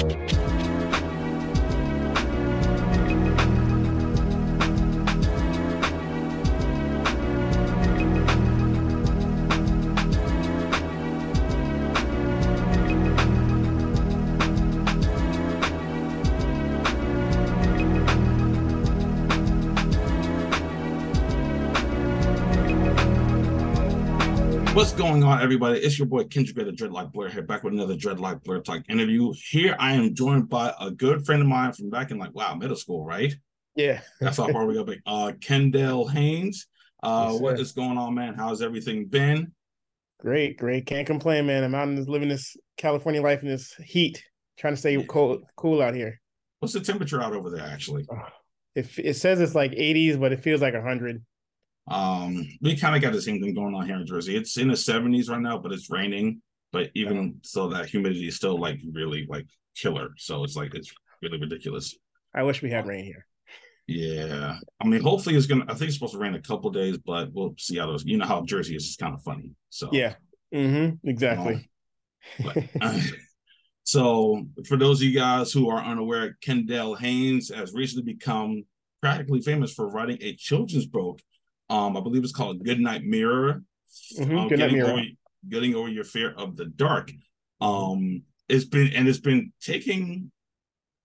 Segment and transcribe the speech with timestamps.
[0.00, 0.37] What's
[24.98, 25.78] going on, everybody?
[25.78, 29.32] It's your boy Kendrick the Dreadloc Blerd here, back with another Dreadloc Blerd Talk interview.
[29.48, 32.56] Here I am joined by a good friend of mine from back in like wow,
[32.56, 33.32] middle school, right?
[33.76, 34.00] Yeah.
[34.20, 34.98] That's how far we go back.
[35.06, 36.66] Uh Kendell Haynes.
[37.00, 38.34] Uh yes, what is going on, man?
[38.34, 39.52] How's everything been?
[40.18, 40.86] Great, great.
[40.86, 41.62] Can't complain, man.
[41.62, 44.24] I'm out and living this California life in this heat,
[44.58, 45.04] trying to stay yeah.
[45.04, 46.20] cold cool out here.
[46.58, 48.04] What's the temperature out over there actually?
[48.74, 51.24] It, it says it's like 80s, but it feels like 100.
[51.90, 54.36] Um, we kind of got the same thing going on here in Jersey.
[54.36, 56.42] It's in the 70s right now, but it's raining.
[56.72, 60.10] But even so, that humidity is still like really like killer.
[60.18, 61.96] So it's like it's really ridiculous.
[62.34, 63.26] I wish we had rain here.
[63.86, 65.64] Yeah, I mean, hopefully it's gonna.
[65.66, 68.04] I think it's supposed to rain a couple days, but we'll see how those.
[68.04, 68.84] You know how Jersey is.
[68.84, 69.52] It's kind of funny.
[69.70, 70.16] So yeah,
[70.54, 71.08] mm-hmm.
[71.08, 71.70] exactly.
[72.44, 73.00] but, uh,
[73.84, 78.64] so for those of you guys who are unaware, Kendell Haynes has recently become
[79.00, 81.20] practically famous for writing a children's book
[81.70, 83.60] um, I believe it's called Goodnight Mira.
[84.18, 84.38] Mm-hmm.
[84.38, 84.92] Um, Mira.
[84.92, 85.02] Over,
[85.48, 87.10] getting over your fear of the dark.
[87.60, 90.30] Um, it's been and it's been taking,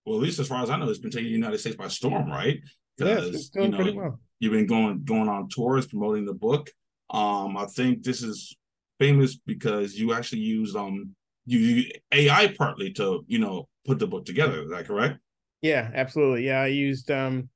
[0.05, 1.87] well, at least as far as I know, it's been taking the United States by
[1.87, 2.59] storm, right?
[2.97, 4.19] Because yeah, you know well.
[4.39, 6.69] you've been going going on tours promoting the book.
[7.09, 8.55] Um, I think this is
[8.99, 14.25] famous because you actually use um you AI partly to you know put the book
[14.25, 14.63] together.
[14.63, 15.19] Is that correct?
[15.61, 16.45] Yeah, absolutely.
[16.45, 17.49] Yeah, I used um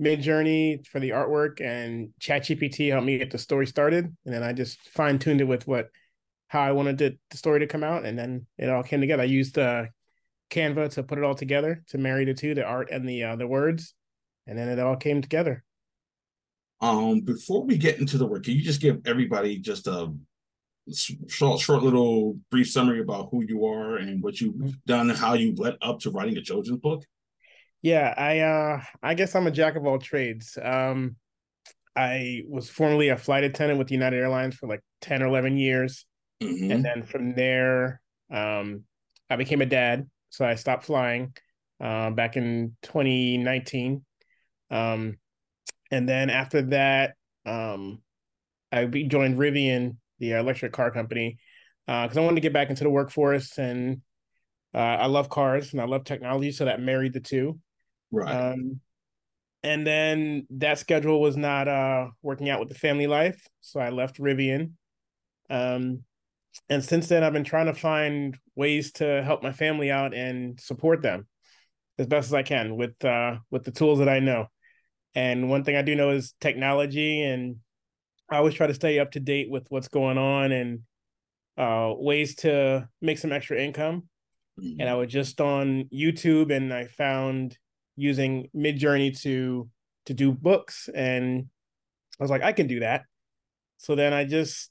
[0.00, 4.04] Midjourney for the artwork and ChatGPT helped me get the story started.
[4.24, 5.88] And then I just fine tuned it with what
[6.48, 9.22] how I wanted the, the story to come out, and then it all came together.
[9.22, 9.84] I used uh,
[10.50, 13.36] Canva to put it all together to marry the two, the art and the uh,
[13.36, 13.94] the words,
[14.48, 15.62] and then it all came together.
[16.80, 20.12] Um, before we get into the work, can you just give everybody just a
[21.28, 24.70] short, short little brief summary about who you are and what you've mm-hmm.
[24.86, 27.04] done, and how you led up to writing a children's book?
[27.82, 30.58] Yeah, I uh I guess I'm a jack of all trades.
[30.62, 31.16] Um
[31.96, 36.04] I was formerly a flight attendant with United Airlines for like 10 or 11 years.
[36.42, 36.70] Mm-hmm.
[36.70, 38.84] And then from there um
[39.28, 41.34] I became a dad, so I stopped flying
[41.80, 44.04] uh back in 2019.
[44.70, 45.16] Um
[45.90, 47.14] and then after that
[47.46, 48.02] um
[48.72, 51.38] I joined Rivian, the electric car company,
[51.88, 54.00] uh, because uh, I wanted to get back into the workforce and
[54.72, 57.58] uh, I love cars and I love technology, so that married the two.
[58.10, 58.52] Right.
[58.52, 58.80] Um,
[59.62, 63.90] and then that schedule was not uh, working out with the family life, so I
[63.90, 64.72] left Rivian.
[65.50, 66.04] Um,
[66.68, 70.58] and since then, I've been trying to find ways to help my family out and
[70.58, 71.26] support them
[71.98, 74.46] as best as I can with uh, with the tools that I know.
[75.14, 77.56] And one thing I do know is technology, and
[78.30, 80.80] I always try to stay up to date with what's going on and
[81.58, 84.08] uh, ways to make some extra income.
[84.58, 84.80] Mm-hmm.
[84.80, 87.58] And I was just on YouTube, and I found
[88.00, 89.68] using Midjourney to
[90.06, 91.46] to do books, and
[92.18, 93.04] I was like, I can do that.
[93.78, 94.70] So then I just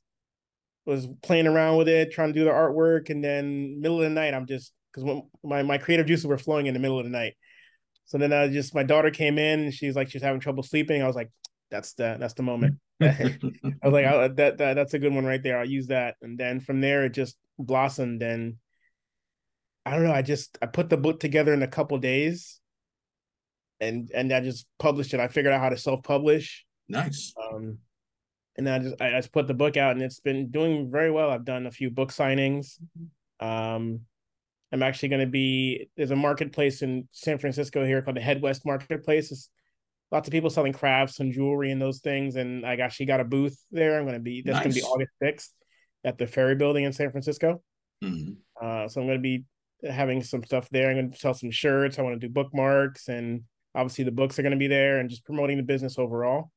[0.85, 4.09] was playing around with it, trying to do the artwork, and then middle of the
[4.09, 7.11] night, I'm just because my my creative juices were flowing in the middle of the
[7.11, 7.35] night.
[8.05, 11.01] So then I just my daughter came in, and she's like she's having trouble sleeping.
[11.01, 11.31] I was like,
[11.69, 12.79] that's the that's the moment.
[13.01, 13.39] I
[13.83, 15.59] was like, oh, that, that that's a good one right there.
[15.59, 18.21] I'll use that, and then from there it just blossomed.
[18.21, 18.55] And
[19.85, 20.11] I don't know.
[20.11, 22.58] I just I put the book together in a couple days,
[23.79, 25.19] and and I just published it.
[25.19, 26.65] I figured out how to self publish.
[26.87, 27.33] Nice.
[27.41, 27.79] Um,
[28.57, 31.29] and I just I just put the book out, and it's been doing very well.
[31.29, 32.79] I've done a few book signings.
[33.39, 34.01] Um,
[34.71, 38.41] I'm actually going to be there's a marketplace in San Francisco here called the Head
[38.41, 39.31] West Marketplace.
[39.31, 39.49] It's
[40.11, 43.25] lots of people selling crafts and jewelry and those things, and I actually got a
[43.25, 43.97] booth there.
[43.97, 44.63] I'm going to be that's nice.
[44.63, 45.53] going to be August sixth
[46.03, 47.61] at the Ferry Building in San Francisco.
[48.03, 48.33] Mm-hmm.
[48.61, 49.45] Uh, so I'm going to be
[49.89, 50.89] having some stuff there.
[50.89, 51.97] I'm going to sell some shirts.
[51.97, 53.43] I want to do bookmarks and
[53.79, 56.51] obviously the books are going to be there and just promoting the business overall.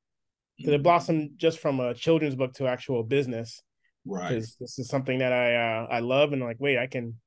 [0.57, 0.83] Because it mm-hmm.
[0.83, 3.63] blossomed just from a children's book to actual business?
[4.05, 4.31] Right.
[4.31, 7.21] Because this is something that i uh, i love and like wait i can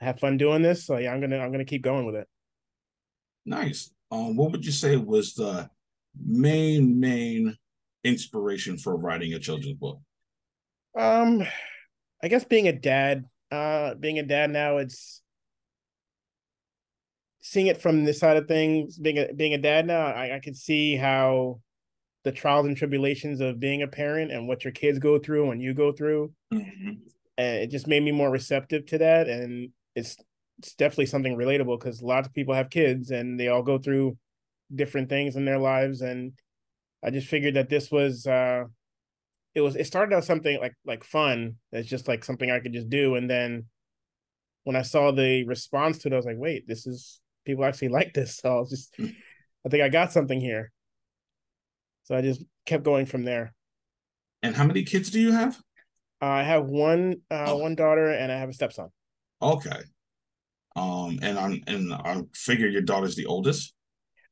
[0.00, 0.86] have fun doing this?
[0.86, 2.28] So yeah i'm gonna i'm gonna keep going with it.
[3.44, 3.90] Nice.
[4.10, 5.68] Um what would you say was the
[6.24, 7.56] main main
[8.04, 10.00] inspiration for writing a children's book?
[10.96, 11.44] Um
[12.22, 15.20] i guess being a dad uh being a dad now it's
[17.46, 20.40] seeing it from this side of things, being a being a dad now, I, I
[20.40, 21.60] can see how
[22.24, 25.62] the trials and tribulations of being a parent and what your kids go through and
[25.62, 26.32] you go through.
[26.52, 26.92] Mm-hmm.
[27.36, 29.28] And it just made me more receptive to that.
[29.28, 30.16] And it's
[30.58, 34.16] it's definitely something relatable because lots of people have kids and they all go through
[34.74, 36.32] different things in their lives and
[37.04, 38.64] i just figured that this was uh
[39.54, 42.72] it was it started out something like like fun it's just like something i could
[42.72, 43.64] just do and then
[44.62, 47.88] when i saw the response to it i was like wait this is people actually
[47.88, 49.06] like this so i was just hmm.
[49.64, 50.72] i think i got something here
[52.04, 53.54] so i just kept going from there
[54.42, 55.56] and how many kids do you have
[56.22, 57.56] uh, i have one uh oh.
[57.56, 58.88] one daughter and i have a stepson
[59.42, 59.80] okay
[60.76, 63.74] um and i'm and i figure your daughter's the oldest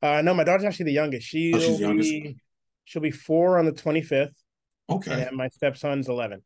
[0.03, 2.11] uh no my daughter's actually the youngest she'll oh, she's the youngest.
[2.11, 2.37] be
[2.85, 4.32] she'll be four on the 25th
[4.93, 5.26] Okay.
[5.26, 6.43] And my stepson's 11.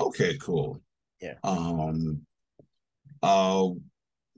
[0.00, 0.80] Okay, cool.
[1.20, 1.34] Yeah.
[1.44, 2.22] Um,
[3.22, 3.68] uh,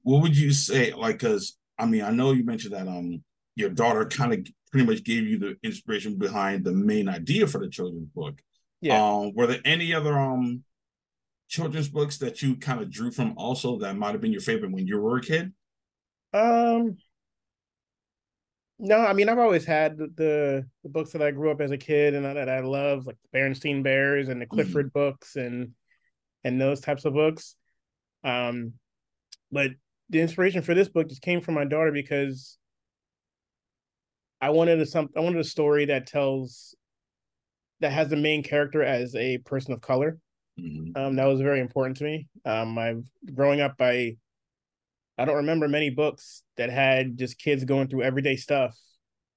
[0.03, 0.93] what would you say?
[0.93, 3.23] Like, cause I mean, I know you mentioned that um
[3.56, 7.59] your daughter kind of pretty much gave you the inspiration behind the main idea for
[7.59, 8.41] the children's book.
[8.81, 9.03] Yeah.
[9.03, 10.65] Um, were there any other um
[11.49, 14.73] children's books that you kind of drew from also that might have been your favorite
[14.73, 15.53] when you were a kid?
[16.32, 16.97] Um,
[18.79, 21.79] no, I mean I've always had the the books that I grew up as a
[21.79, 24.56] kid and that I love, like the Berenstain Bears and the mm-hmm.
[24.56, 24.99] Clifford mm-hmm.
[24.99, 25.73] books and
[26.43, 27.56] and those types of books.
[28.25, 28.75] Um,
[29.53, 29.71] but
[30.11, 32.59] the inspiration for this book just came from my daughter because
[34.41, 36.75] I wanted a some I wanted a story that tells
[37.81, 40.19] that has the main character as a person of color.
[40.59, 40.97] Mm-hmm.
[40.97, 42.29] Um, that was very important to me.
[42.45, 43.05] Um, I've
[43.35, 44.17] growing up, I
[45.17, 48.77] I don't remember many books that had just kids going through everyday stuff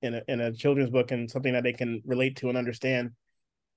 [0.01, 3.11] in a in a children's book and something that they can relate to and understand.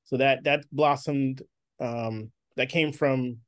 [0.05, 1.43] So that that blossomed
[1.79, 3.39] um that came from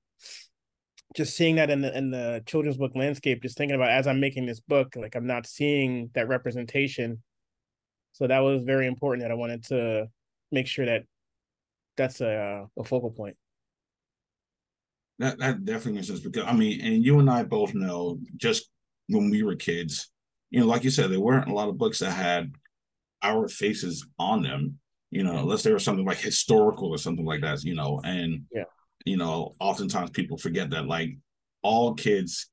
[1.14, 4.20] just seeing that in the in the children's book landscape, just thinking about as I'm
[4.20, 7.23] making this book, like I'm not seeing that representation.
[8.12, 10.09] So that was very important that I wanted to
[10.50, 11.05] make sure that
[11.97, 13.37] that's a a focal point.
[15.19, 18.70] That that definitely makes sense because I mean, and you and I both know just
[19.09, 20.11] when we were kids,
[20.50, 22.53] you know, like you said, there weren't a lot of books that had
[23.23, 24.79] our faces on them,
[25.11, 28.44] you know, unless they were something like historical or something like that, you know, and
[28.53, 28.64] yeah,
[29.04, 31.16] you know, oftentimes people forget that like
[31.62, 32.50] all kids,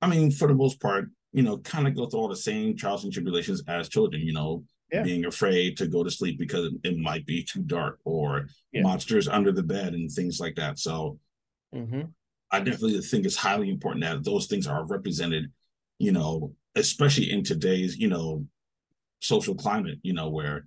[0.00, 2.76] I mean, for the most part, you know, kind of go through all the same
[2.76, 5.02] trials and tribulations as children, you know, yeah.
[5.02, 8.82] being afraid to go to sleep because it might be too dark or yeah.
[8.82, 10.78] monsters under the bed and things like that.
[10.78, 11.18] So
[11.74, 12.02] Mm-hmm.
[12.50, 15.50] I definitely think it's highly important that those things are represented,
[15.98, 18.46] you know, especially in today's, you know,
[19.20, 20.66] social climate, you know, where,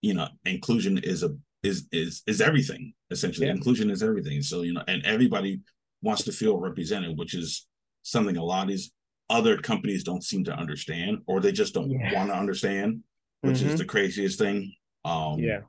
[0.00, 1.36] you know, inclusion is a
[1.68, 2.92] is is is everything.
[3.10, 3.52] Essentially, yeah.
[3.52, 4.42] inclusion is everything.
[4.42, 5.60] So, you know, and everybody
[6.02, 7.66] wants to feel represented, which is
[8.02, 8.90] something a lot of these
[9.30, 12.14] other companies don't seem to understand, or they just don't yeah.
[12.14, 13.02] want to understand,
[13.42, 13.70] which mm-hmm.
[13.70, 14.74] is the craziest thing.
[15.04, 15.60] Um yeah.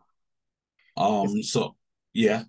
[0.98, 1.75] Um, so
[2.13, 2.44] yeah,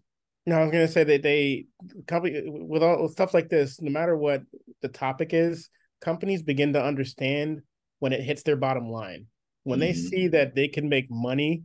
[0.46, 1.66] no, I was gonna say that they
[2.06, 4.42] company with all with stuff like this, no matter what
[4.82, 5.68] the topic is,
[6.00, 7.62] companies begin to understand
[7.98, 9.26] when it hits their bottom line.
[9.64, 9.86] When mm-hmm.
[9.86, 11.64] they see that they can make money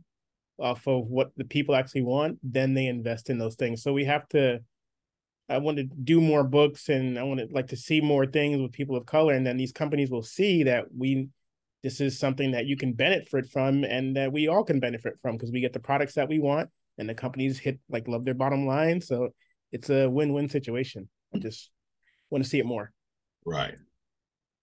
[0.58, 3.82] off of what the people actually want, then they invest in those things.
[3.82, 4.60] So we have to
[5.48, 8.60] I want to do more books and I want to like to see more things
[8.60, 9.32] with people of color.
[9.32, 11.28] And then these companies will see that we
[11.82, 15.36] this is something that you can benefit from and that we all can benefit from
[15.36, 16.68] because we get the products that we want
[16.98, 19.00] and the companies hit like love their bottom line.
[19.00, 19.28] So
[19.70, 21.08] it's a win-win situation.
[21.32, 21.70] I just
[22.28, 22.90] want to see it more.
[23.44, 23.76] Right.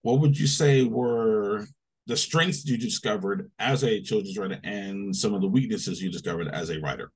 [0.01, 1.65] What would you say were
[2.05, 6.48] the strengths you discovered as a children's writer and some of the weaknesses you discovered
[6.48, 7.12] as a writer?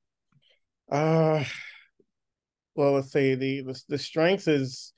[0.91, 1.43] Uh
[2.75, 4.93] well, let's say the the, the strengths is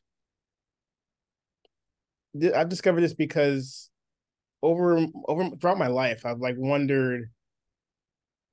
[2.55, 3.89] I've discovered this because
[4.61, 7.29] over over throughout my life, I've like wondered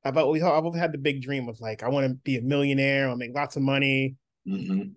[0.07, 2.43] I've always, I've always had the big dream of like I want to be a
[2.43, 4.15] millionaire, I want to make lots of money,
[4.47, 4.91] mm-hmm.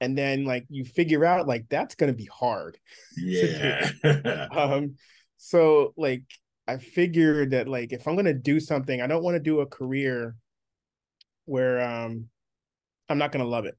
[0.00, 2.76] and then like you figure out like that's gonna be hard.
[3.16, 3.90] Yeah.
[4.50, 4.96] um.
[5.36, 6.24] So like
[6.66, 9.66] I figured that like if I'm gonna do something, I don't want to do a
[9.66, 10.36] career
[11.44, 12.28] where um
[13.08, 13.76] I'm not gonna love it.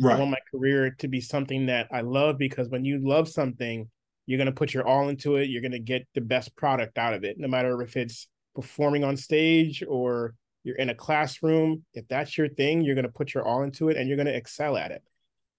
[0.00, 0.16] Right.
[0.16, 3.88] I want my career to be something that I love because when you love something,
[4.26, 5.48] you're gonna put your all into it.
[5.50, 9.16] You're gonna get the best product out of it, no matter if it's performing on
[9.16, 10.34] stage or
[10.64, 13.88] you're in a classroom, if that's your thing, you're going to put your all into
[13.88, 15.02] it and you're going to excel at it.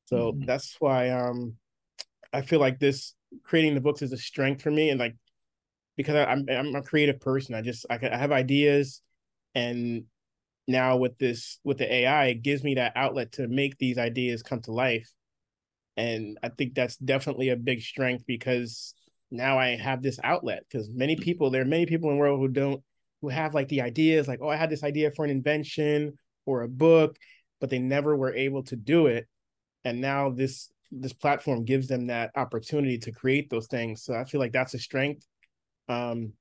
[0.06, 0.46] So mm-hmm.
[0.46, 1.56] that's why um
[2.32, 3.14] I feel like this
[3.44, 5.16] creating the books is a strength for me and like
[5.96, 7.56] because I, am I'm, I'm a creative person.
[7.56, 9.02] I just I, I have ideas
[9.56, 10.06] and
[10.68, 14.44] now with this with the AI, it gives me that outlet to make these ideas
[14.44, 15.12] come to life.
[15.98, 18.94] And I think that's definitely a big strength because
[19.30, 22.40] now I have this outlet because many people, there are many people in the world
[22.40, 22.82] who don't,
[23.22, 26.62] who have like the ideas, like, oh, I had this idea for an invention or
[26.62, 27.18] a book,
[27.60, 29.28] but they never were able to do it.
[29.84, 34.04] And now this this platform gives them that opportunity to create those things.
[34.04, 35.26] So I feel like that's a strength.
[35.88, 36.34] Um,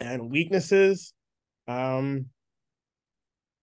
[0.00, 1.12] and weaknesses,
[1.68, 2.26] um,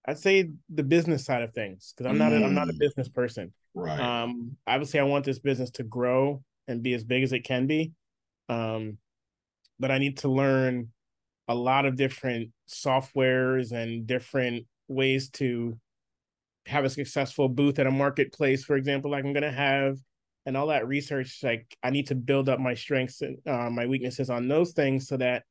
[0.06, 2.80] I'd say the business side of things because I'm not a, I'm not a mm.
[2.80, 3.54] business person.
[3.74, 4.00] Right.
[4.00, 7.68] Um, obviously, I want this business to grow and be as big as it can
[7.68, 7.92] be.
[8.50, 8.98] Um,
[9.80, 10.90] but I need to learn
[11.48, 15.78] a lot of different softwares and different ways to
[16.66, 19.98] have a successful booth at a marketplace, for example, like I'm going to have,
[20.46, 21.40] and all that research.
[21.44, 25.08] Like I need to build up my strengths and uh, my weaknesses on those things
[25.08, 25.44] so that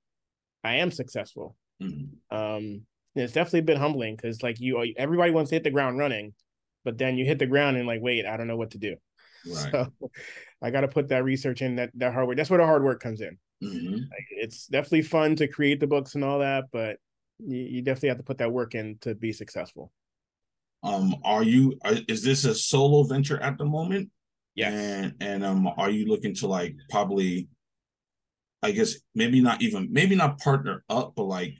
[0.64, 1.56] I am successful.
[1.82, 2.37] Mm-hmm.
[2.37, 2.82] Um,
[3.14, 6.35] it's definitely been humbling because like you, everybody wants to hit the ground running,
[6.85, 8.97] but then you hit the ground and like, wait, I don't know what to do.
[9.47, 9.73] Right.
[9.73, 9.92] So
[10.61, 12.37] I got to put that research in that that hard work.
[12.37, 13.38] That's where the hard work comes in.
[13.64, 13.94] Mm-hmm.
[13.94, 16.99] Like, it's definitely fun to create the books and all that, but
[17.38, 19.92] you, you definitely have to put that work in to be successful.
[20.82, 21.78] Um, are you?
[22.06, 24.11] Is this a solo venture at the moment?
[24.54, 24.71] Yeah.
[24.71, 27.49] And and um, are you looking to like probably,
[28.62, 31.54] I guess maybe not even maybe not partner up, but like,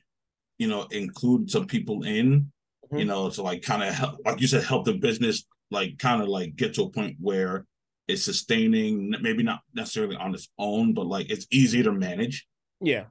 [0.59, 2.53] you know, include some people in,
[2.87, 2.99] mm-hmm.
[2.99, 6.21] you know, to like kind of help, like you said, help the business like kind
[6.21, 7.65] of like get to a point where
[8.09, 12.47] it's sustaining, maybe not necessarily on its own, but like it's easy to manage.
[12.81, 13.05] Yeah.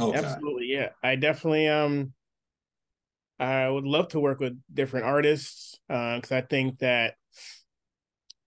[0.00, 0.18] Okay.
[0.18, 0.66] Absolutely.
[0.68, 0.90] Yeah.
[1.02, 2.14] I definitely um
[3.38, 7.14] I would love to work with different artists uh, because uh, I think that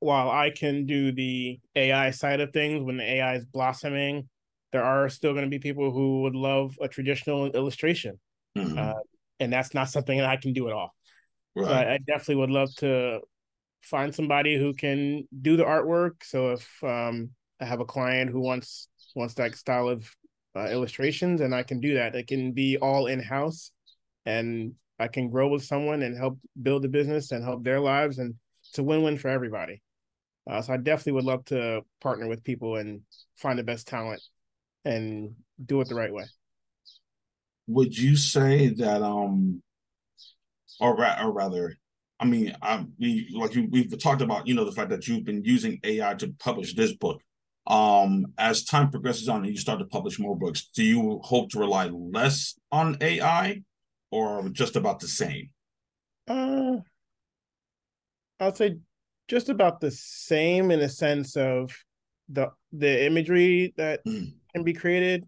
[0.03, 4.27] while I can do the AI side of things when the AI is blossoming,
[4.71, 8.19] there are still going to be people who would love a traditional illustration,
[8.57, 8.77] mm-hmm.
[8.77, 8.93] uh,
[9.39, 10.93] and that's not something that I can do at all.
[11.55, 11.65] Right.
[11.65, 13.19] So I, I, definitely would love to
[13.83, 16.23] find somebody who can do the artwork.
[16.23, 17.29] So if um,
[17.61, 20.09] I have a client who wants wants that style of
[20.55, 22.15] uh, illustrations, and I can do that.
[22.15, 23.71] It can be all in house,
[24.25, 28.17] and I can grow with someone and help build the business and help their lives,
[28.17, 28.35] and
[28.67, 29.81] it's a win win for everybody.
[30.45, 33.01] Uh, so I definitely would love to partner with people and
[33.37, 34.21] find the best talent
[34.85, 35.35] and
[35.65, 36.25] do it the right way.
[37.67, 39.61] Would you say that um
[40.79, 41.77] or, ra- or rather
[42.19, 45.25] I mean, I we like you, we've talked about, you know, the fact that you've
[45.25, 47.21] been using AI to publish this book.
[47.67, 51.49] Um, as time progresses on and you start to publish more books, do you hope
[51.49, 53.61] to rely less on AI
[54.11, 55.49] or just about the same?
[56.27, 56.77] Uh,
[58.39, 58.77] I'd say
[59.27, 61.75] just about the same in a sense of
[62.29, 64.01] the the imagery that
[64.53, 65.25] can be created,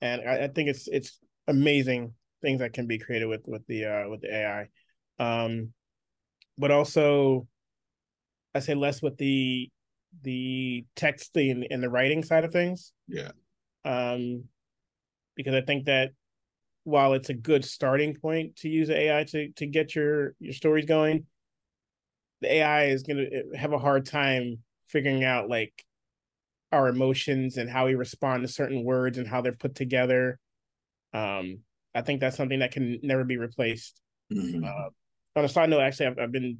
[0.00, 1.18] and I, I, think it's it's
[1.48, 4.68] amazing things that can be created with with the uh, with the AI.
[5.18, 5.72] Um,
[6.58, 7.46] but also
[8.54, 9.70] I say less with the
[10.22, 12.92] the texting and the writing side of things.
[13.08, 13.30] Yeah.
[13.84, 14.44] Um,
[15.34, 16.10] because I think that
[16.84, 20.84] while it's a good starting point to use AI to to get your your stories
[20.84, 21.26] going,
[22.42, 24.58] the AI is going to have a hard time
[24.88, 25.72] figuring out like
[26.70, 30.38] our emotions and how we respond to certain words and how they're put together.
[31.14, 31.60] Um,
[31.94, 34.00] I think that's something that can never be replaced.
[34.32, 34.64] Mm-hmm.
[34.64, 34.88] Uh,
[35.36, 36.58] on a side note, actually, I've, I've been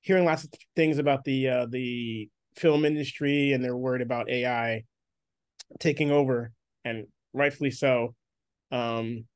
[0.00, 4.84] hearing lots of things about the uh, the film industry, and they're worried about AI
[5.78, 6.52] taking over,
[6.84, 8.14] and rightfully so.
[8.70, 9.26] Um,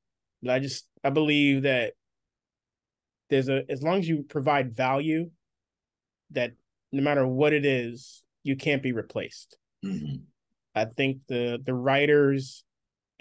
[0.42, 1.92] but I just I believe that
[3.30, 5.30] there's a as long as you provide value,
[6.30, 6.52] that
[6.92, 9.58] no matter what it is, you can't be replaced.
[9.85, 10.16] Mm-hmm.
[10.75, 12.64] I think the the writers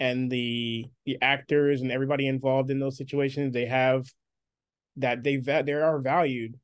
[0.00, 4.06] and the the actors and everybody involved in those situations they have
[4.96, 6.58] that they they are valued,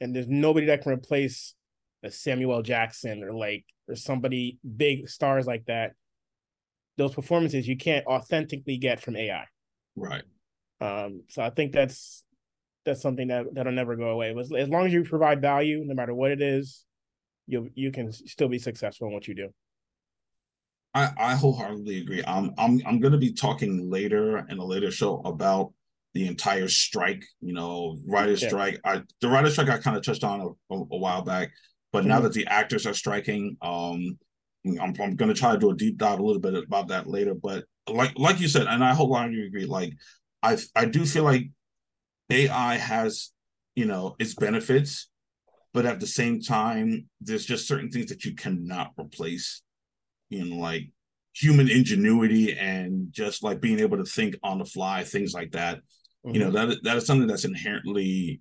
[0.00, 1.54] and there's nobody that can replace
[2.02, 5.92] a Samuel Jackson or like or somebody big stars like that.
[6.96, 9.46] Those performances you can't authentically get from AI.
[9.94, 10.24] Right.
[10.80, 11.22] Um.
[11.28, 12.24] So I think that's
[12.86, 14.34] that's something that that'll never go away.
[14.38, 16.84] As, as long as you provide value, no matter what it is,
[17.46, 19.50] you you can still be successful in what you do.
[20.94, 22.24] I, I wholeheartedly agree.
[22.26, 25.74] I'm I'm I'm going to be talking later in a later show about
[26.14, 28.48] the entire strike, you know, writer's yeah.
[28.48, 28.80] strike.
[28.86, 31.50] I, the writer's strike I kind of touched on a, a, a while back,
[31.92, 32.08] but mm-hmm.
[32.08, 34.18] now that the actors are striking, um,
[34.66, 37.06] I'm, I'm going to try to do a deep dive a little bit about that
[37.06, 37.34] later.
[37.34, 39.92] But like like you said, and I I agree, like
[40.42, 41.50] I I do feel like
[42.30, 43.32] AI has
[43.74, 45.08] you know its benefits,
[45.72, 49.62] but at the same time, there's just certain things that you cannot replace.
[50.28, 50.90] You know, like
[51.34, 55.78] human ingenuity and just like being able to think on the fly, things like that.
[56.24, 56.34] Mm-hmm.
[56.34, 56.70] You know mm-hmm.
[56.70, 58.40] that that is something that's inherently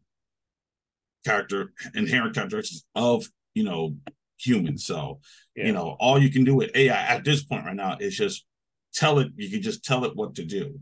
[1.25, 3.95] character inherent characteristics of you know
[4.37, 4.85] humans.
[4.85, 5.19] So
[5.55, 5.67] yeah.
[5.67, 8.45] you know all you can do with AI at this point right now is just
[8.93, 9.27] tell it.
[9.35, 10.79] You can just tell it what to do.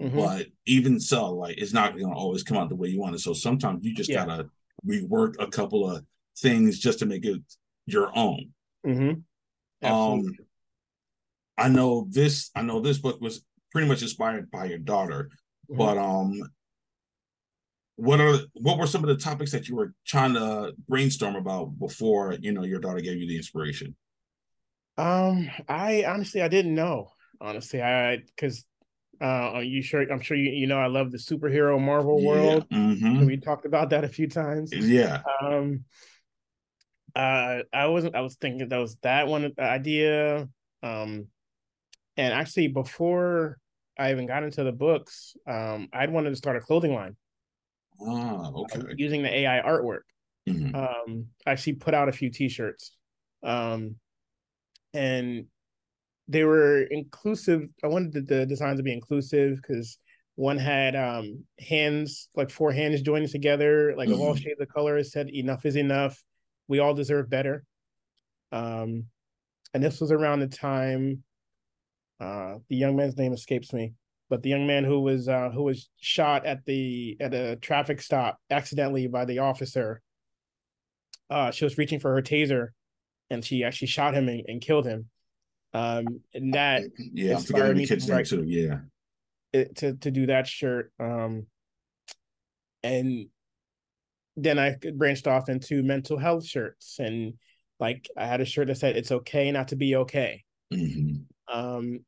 [0.00, 0.18] Mm-hmm.
[0.18, 3.14] But even so, like it's not going to always come out the way you want
[3.14, 3.20] it.
[3.20, 4.26] So sometimes you just yeah.
[4.26, 4.48] gotta
[4.86, 6.04] rework a couple of
[6.38, 7.40] things just to make it
[7.86, 8.50] your own.
[8.84, 9.86] Mm-hmm.
[9.86, 10.32] Um,
[11.56, 12.50] I know this.
[12.56, 15.30] I know this book was pretty much inspired by your daughter,
[15.70, 15.78] mm-hmm.
[15.78, 16.42] but um,
[17.96, 21.78] what are what were some of the topics that you were trying to brainstorm about
[21.78, 23.94] before you know your daughter gave you the inspiration?
[24.96, 27.10] Um, I honestly I didn't know.
[27.40, 28.64] Honestly, I because
[29.20, 30.02] uh, you sure?
[30.10, 32.28] I'm sure you you know I love the superhero Marvel yeah.
[32.28, 32.68] world.
[32.70, 33.26] Mm-hmm.
[33.26, 34.72] We talked about that a few times.
[34.72, 35.22] Yeah.
[35.40, 35.84] Um.
[37.14, 38.16] Uh, I wasn't.
[38.16, 40.48] I was thinking that was that one idea.
[40.82, 41.28] Um,
[42.16, 43.58] and actually, before
[43.98, 47.16] I even got into the books, um, I'd wanted to start a clothing line.
[48.00, 48.80] Ah, okay.
[48.80, 50.02] Um, using the AI artwork.
[50.48, 50.74] Mm-hmm.
[50.74, 52.96] Um, I actually put out a few T-shirts.
[53.42, 53.96] Um,
[54.92, 55.46] and
[56.28, 57.62] they were inclusive.
[57.82, 59.98] I wanted the designs to be inclusive because
[60.36, 64.14] one had um hands, like four hands joining together, like mm-hmm.
[64.14, 64.42] of all mm-hmm.
[64.42, 64.98] shades of color.
[64.98, 66.22] It said enough is enough.
[66.68, 67.64] We all deserve better.
[68.52, 69.06] Um,
[69.74, 71.22] and this was around the time
[72.20, 73.92] uh the young man's name escapes me,
[74.30, 78.00] but the young man who was uh who was shot at the at a traffic
[78.00, 80.00] stop accidentally by the officer.
[81.28, 82.68] Uh she was reaching for her taser
[83.30, 85.08] and she actually shot him and, and killed him.
[85.74, 88.44] Um, and that yeah, inspired me to, write, too.
[88.46, 88.78] Yeah,
[89.52, 90.92] it, to to do that shirt.
[91.00, 91.46] Um,
[92.84, 93.26] and
[94.36, 97.34] then I branched off into mental health shirts, and
[97.80, 101.54] like I had a shirt that said "It's okay not to be okay." Mm-hmm.
[101.54, 102.04] Um,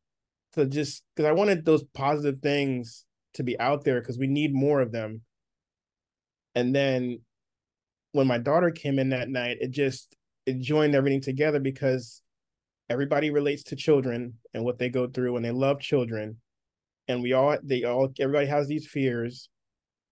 [0.55, 3.05] so just because I wanted those positive things
[3.35, 5.23] to be out there because we need more of them.
[6.55, 7.21] And then
[8.13, 12.23] when my daughter came in that night, it just it joined everything together because
[12.89, 16.37] everybody relates to children and what they go through and they love children.
[17.09, 19.49] And we all they all everybody has these fears.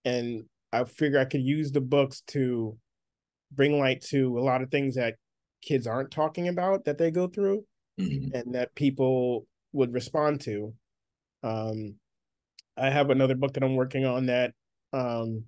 [0.04, 2.76] And i figure i could use the books to
[3.52, 5.14] bring light to a lot of things that
[5.62, 7.64] kids aren't talking about that they go through
[7.98, 8.34] mm-hmm.
[8.34, 10.74] and that people would respond to.
[11.42, 11.94] Um
[12.76, 14.52] i have another book that i'm working on that
[14.92, 15.44] um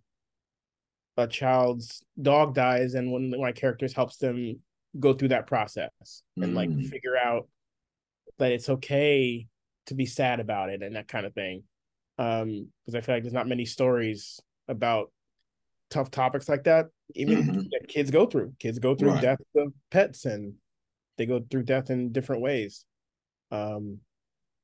[1.16, 4.60] a child's dog dies and one of my characters helps them
[4.98, 5.90] go through that process
[6.36, 6.88] and like mm.
[6.88, 7.48] figure out
[8.38, 9.46] that it's okay
[9.86, 11.62] to be sad about it and that kind of thing.
[12.18, 15.12] Um, because I feel like there's not many stories about
[15.90, 17.60] tough topics like that, even mm-hmm.
[17.70, 18.52] that kids go through.
[18.58, 19.22] Kids go through right.
[19.22, 20.54] death of pets and
[21.18, 22.84] they go through death in different ways.
[23.50, 23.98] Um,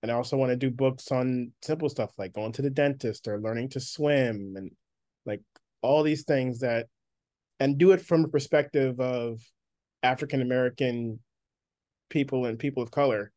[0.02, 3.28] and I also want to do books on simple stuff like going to the dentist
[3.28, 4.72] or learning to swim and
[5.24, 5.42] like
[5.80, 6.86] all these things that
[7.60, 9.40] and do it from a perspective of
[10.02, 11.20] African American
[12.10, 13.32] people and people of color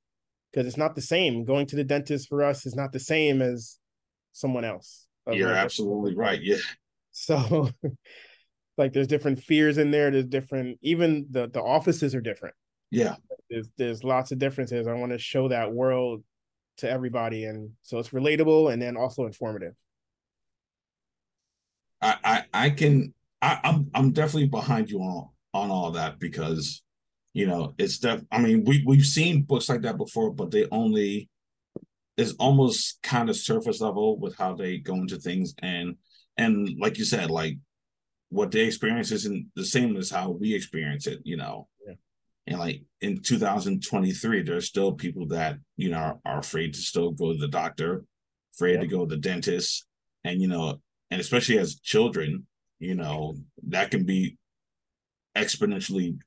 [0.52, 1.46] because it's not the same.
[1.46, 3.78] Going to the dentist for us is not the same as
[4.32, 5.08] someone else.
[5.32, 6.42] You're absolutely right.
[6.42, 6.58] Yeah.
[7.12, 7.70] So
[8.78, 10.12] like there's different fears in there.
[10.12, 12.56] There's different even the the offices are different.
[12.92, 13.16] Yeah.
[13.50, 14.88] There's there's lots of differences.
[14.88, 16.24] I want to show that world
[16.78, 19.74] to everybody and so it's relatable and then also informative.
[22.02, 26.84] I I, I can I, I'm I'm definitely behind you on on all that because
[27.34, 30.68] you know it's def i mean we, we've seen books like that before but they
[30.72, 31.30] only
[32.18, 35.96] is almost kind of surface level with how they go into things and
[36.38, 37.58] and like you said like
[38.30, 41.94] what they experience isn't the same as how we experience it you know yeah.
[42.48, 47.12] and like in 2023 there's still people that you know are, are afraid to still
[47.12, 48.04] go to the doctor
[48.54, 48.82] afraid yeah.
[48.82, 49.86] to go to the dentist
[50.26, 52.46] and you know and especially as children
[52.80, 53.36] you know
[53.68, 54.38] that can be
[55.36, 56.18] exponentially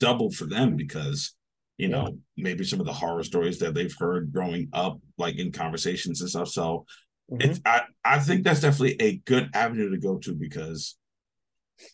[0.00, 1.34] double for them because
[1.76, 2.44] you know yeah.
[2.44, 6.30] maybe some of the horror stories that they've heard growing up like in conversations and
[6.30, 6.84] stuff so
[7.30, 7.50] mm-hmm.
[7.50, 10.96] it's i i think that's definitely a good avenue to go to because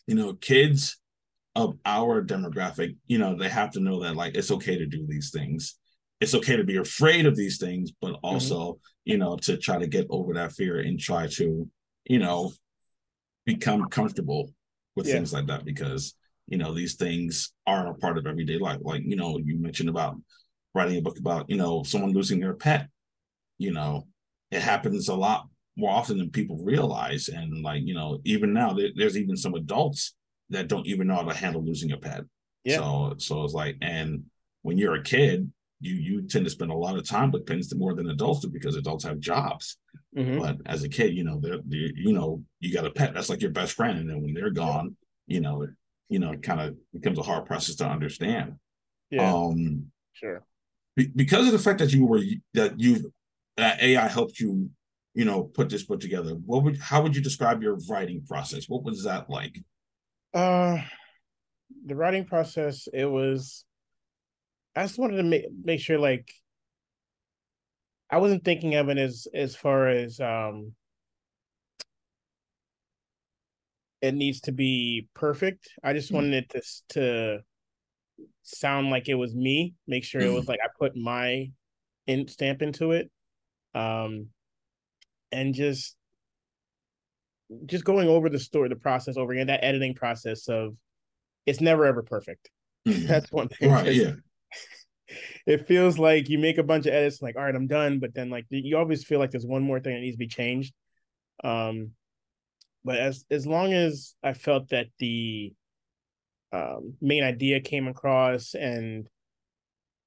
[0.07, 0.97] you know kids
[1.55, 5.05] of our demographic you know they have to know that like it's okay to do
[5.07, 5.77] these things
[6.19, 8.25] it's okay to be afraid of these things but mm-hmm.
[8.25, 8.77] also mm-hmm.
[9.05, 11.67] you know to try to get over that fear and try to
[12.05, 12.51] you know
[13.45, 14.51] become comfortable
[14.95, 15.13] with yeah.
[15.13, 16.15] things like that because
[16.47, 18.79] you know these things are a part of everyday life.
[18.81, 20.15] Like you know you mentioned about
[20.73, 22.87] writing a book about you know someone losing their pet
[23.57, 24.07] you know
[24.51, 27.27] it happens a lot more often than people realize.
[27.27, 30.13] And like you know even now there, there's even some adults
[30.49, 32.23] that don't even know how to handle losing a pet.
[32.63, 32.77] Yeah.
[32.77, 34.23] so so it's like and
[34.61, 37.73] when you're a kid you you tend to spend a lot of time with pets
[37.73, 39.77] more than adults do because adults have jobs.
[40.15, 40.39] Mm-hmm.
[40.39, 43.29] but as a kid you know they're, they're, you know you got a pet that's
[43.29, 43.97] like your best friend.
[43.97, 45.65] And then when they're gone you know
[46.11, 48.55] you know, it kind of becomes a hard process to understand.
[49.09, 49.33] Yeah.
[49.33, 50.43] Um, sure.
[50.97, 52.21] Be, because of the fact that you were
[52.53, 53.13] that you
[53.55, 54.69] that AI helped you,
[55.13, 56.31] you know, put this book together.
[56.31, 58.67] What would how would you describe your writing process?
[58.67, 59.57] What was that like?
[60.33, 60.79] Uh,
[61.85, 63.63] the writing process, it was
[64.75, 66.29] I just wanted to make make sure like
[68.09, 70.73] I wasn't thinking of it as as far as um
[74.01, 75.69] it needs to be perfect.
[75.83, 76.15] I just mm.
[76.15, 77.39] wanted it to to
[78.43, 79.75] sound like it was me.
[79.87, 81.51] Make sure it was like I put my
[82.07, 83.09] in stamp into it,
[83.75, 84.27] um,
[85.31, 85.95] and just
[87.65, 90.75] just going over the story, the process over again, that editing process of
[91.45, 92.49] it's never ever perfect.
[92.87, 93.07] Mm.
[93.07, 93.71] That's one thing.
[93.71, 94.13] Right, yeah.
[95.45, 97.99] it feels like you make a bunch of edits, like, all right, I'm done.
[97.99, 100.27] But then like you always feel like there's one more thing that needs to be
[100.27, 100.73] changed.
[101.43, 101.91] Um,
[102.83, 105.53] but as as long as I felt that the
[106.51, 109.07] um, main idea came across and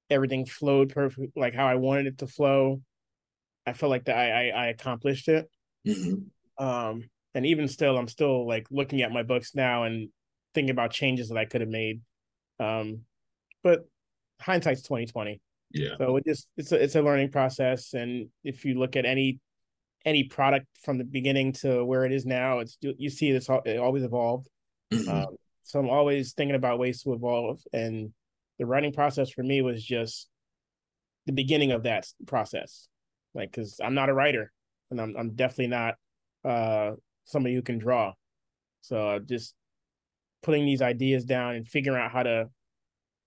[0.09, 2.81] everything flowed perfect, like how I wanted it to flow,
[3.65, 5.49] I felt like that I I, I accomplished it.
[5.87, 6.63] Mm-hmm.
[6.63, 10.09] Um, and even still, I'm still like looking at my books now and
[10.53, 12.01] thinking about changes that I could have made.
[12.59, 13.01] Um,
[13.61, 13.81] but
[14.39, 15.41] hindsight's 2020.
[15.71, 15.97] Yeah.
[15.97, 19.39] So it just it's a it's a learning process, and if you look at any
[20.05, 23.77] any product from the beginning to where it is now, it's you see it's it
[23.77, 24.47] always evolved.
[24.93, 25.09] Mm-hmm.
[25.09, 28.13] Um, so I'm always thinking about ways to evolve, and
[28.59, 30.29] the writing process for me was just
[31.25, 32.87] the beginning of that process.
[33.33, 34.51] Like, because I'm not a writer,
[34.91, 35.95] and I'm I'm definitely not
[36.43, 36.91] uh
[37.25, 38.13] somebody who can draw.
[38.81, 39.55] So just
[40.43, 42.49] putting these ideas down and figuring out how to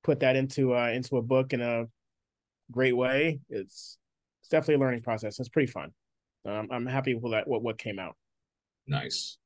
[0.05, 1.87] put that into uh into a book in a
[2.71, 3.41] great way.
[3.51, 3.99] It's
[4.41, 5.41] it's definitely a learning process.
[5.41, 5.93] It's pretty fun.
[6.45, 7.49] Um, I'm happy with that.
[7.49, 8.17] What what came out.
[8.87, 9.39] Nice,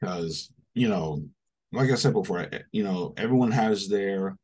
[0.00, 1.24] because you know,
[1.72, 4.36] like I said before, eh, you know, everyone has their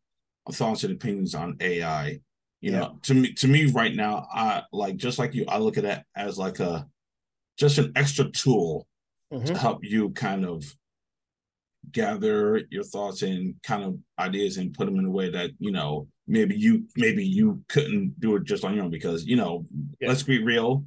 [0.52, 2.20] thoughts and opinions on AI.
[2.60, 2.78] You yeah.
[2.78, 5.84] know, to me, to me, right now, I like just like you, I look at
[5.84, 6.86] it as like a
[7.58, 8.86] just an extra tool
[9.32, 9.44] mm-hmm.
[9.44, 10.64] to help you kind of
[11.92, 15.70] gather your thoughts and kind of ideas and put them in a way that you
[15.70, 19.64] know maybe you maybe you couldn't do it just on your own because you know
[20.00, 20.08] yeah.
[20.08, 20.84] let's be real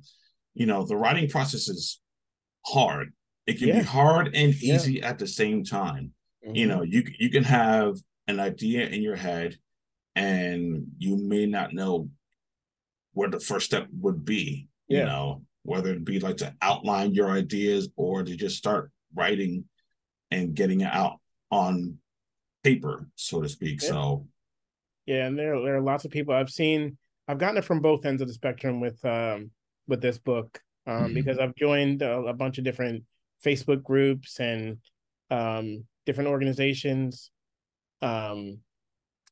[0.54, 2.02] you know the writing process is
[2.66, 3.14] hard
[3.48, 3.80] it can yeah.
[3.80, 5.08] be hard and easy yeah.
[5.08, 6.14] at the same time
[6.46, 6.56] mm-hmm.
[6.56, 7.96] you know you you can have
[8.28, 9.58] an idea in your head
[10.16, 12.10] and you may not know
[13.14, 15.00] where the first step would be yeah.
[15.00, 19.66] you know whether it be like to outline your ideas or to just start writing
[20.32, 21.20] and getting it out
[21.52, 21.98] on
[22.64, 24.28] paper so to speak so
[25.06, 28.06] yeah and there, there are lots of people i've seen i've gotten it from both
[28.06, 29.50] ends of the spectrum with um
[29.90, 31.14] with this book um, mm-hmm.
[31.14, 33.04] because I've joined a, a, bunch of different
[33.46, 34.78] Facebook groups and
[35.30, 37.32] um, different organizations.
[38.02, 38.60] Um,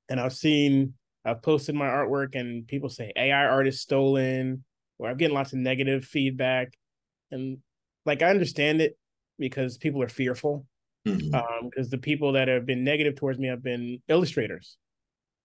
[0.09, 0.93] and I've seen,
[1.23, 4.63] I've posted my artwork and people say AI art is stolen,
[4.97, 6.73] or I'm getting lots of negative feedback.
[7.31, 7.59] And
[8.05, 8.97] like, I understand it
[9.37, 10.65] because people are fearful.
[11.03, 11.35] Because mm-hmm.
[11.65, 14.77] um, the people that have been negative towards me have been illustrators.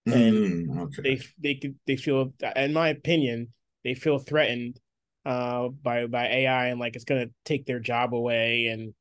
[0.06, 1.20] And mm, okay.
[1.40, 3.52] they they they feel, in my opinion,
[3.84, 4.80] they feel threatened
[5.24, 8.94] uh by by AI and like it's gonna take their job away and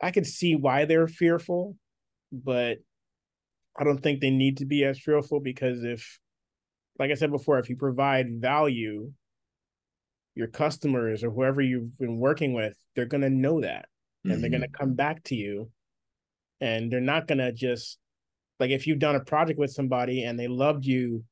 [0.00, 1.76] I can see why they're fearful,
[2.30, 2.78] but
[3.78, 6.18] I don't think they need to be as fearful because if
[6.98, 9.12] like I said before, if you provide value,
[10.34, 13.86] your customers or whoever you've been working with, they're gonna know that.
[14.24, 14.30] Mm-hmm.
[14.30, 14.82] And they're gonna mm-hmm.
[14.82, 15.70] come back to you
[16.60, 17.98] and they're not gonna just
[18.58, 21.24] like if you've done a project with somebody and they loved you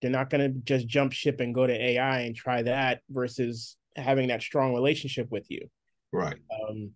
[0.00, 3.76] they're not going to just jump ship and go to AI and try that versus
[3.96, 5.68] having that strong relationship with you.
[6.12, 6.36] Right.
[6.68, 6.92] Um,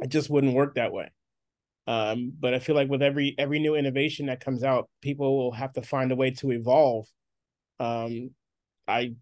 [0.00, 1.10] it just wouldn't work that way.
[1.86, 5.52] Um, but I feel like with every every new innovation that comes out, people will
[5.52, 7.06] have to find a way to evolve.
[7.80, 8.30] Um,
[8.86, 9.14] I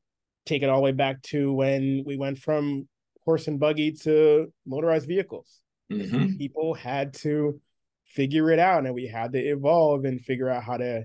[0.46, 2.88] take it all the way back to when we went from
[3.24, 5.60] horse and buggy to motorized vehicles.
[5.90, 6.36] Mm-hmm.
[6.36, 7.60] People had to
[8.06, 11.04] figure it out, and we had to evolve and figure out how to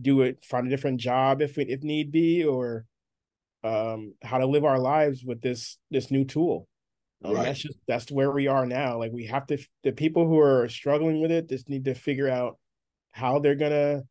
[0.00, 2.84] do it, find a different job if if need be, or
[3.62, 6.66] um, how to live our lives with this this new tool.
[7.24, 7.44] Um, right.
[7.44, 8.98] That's just that's where we are now.
[8.98, 12.28] Like we have to the people who are struggling with it just need to figure
[12.28, 12.58] out
[13.12, 14.02] how they're gonna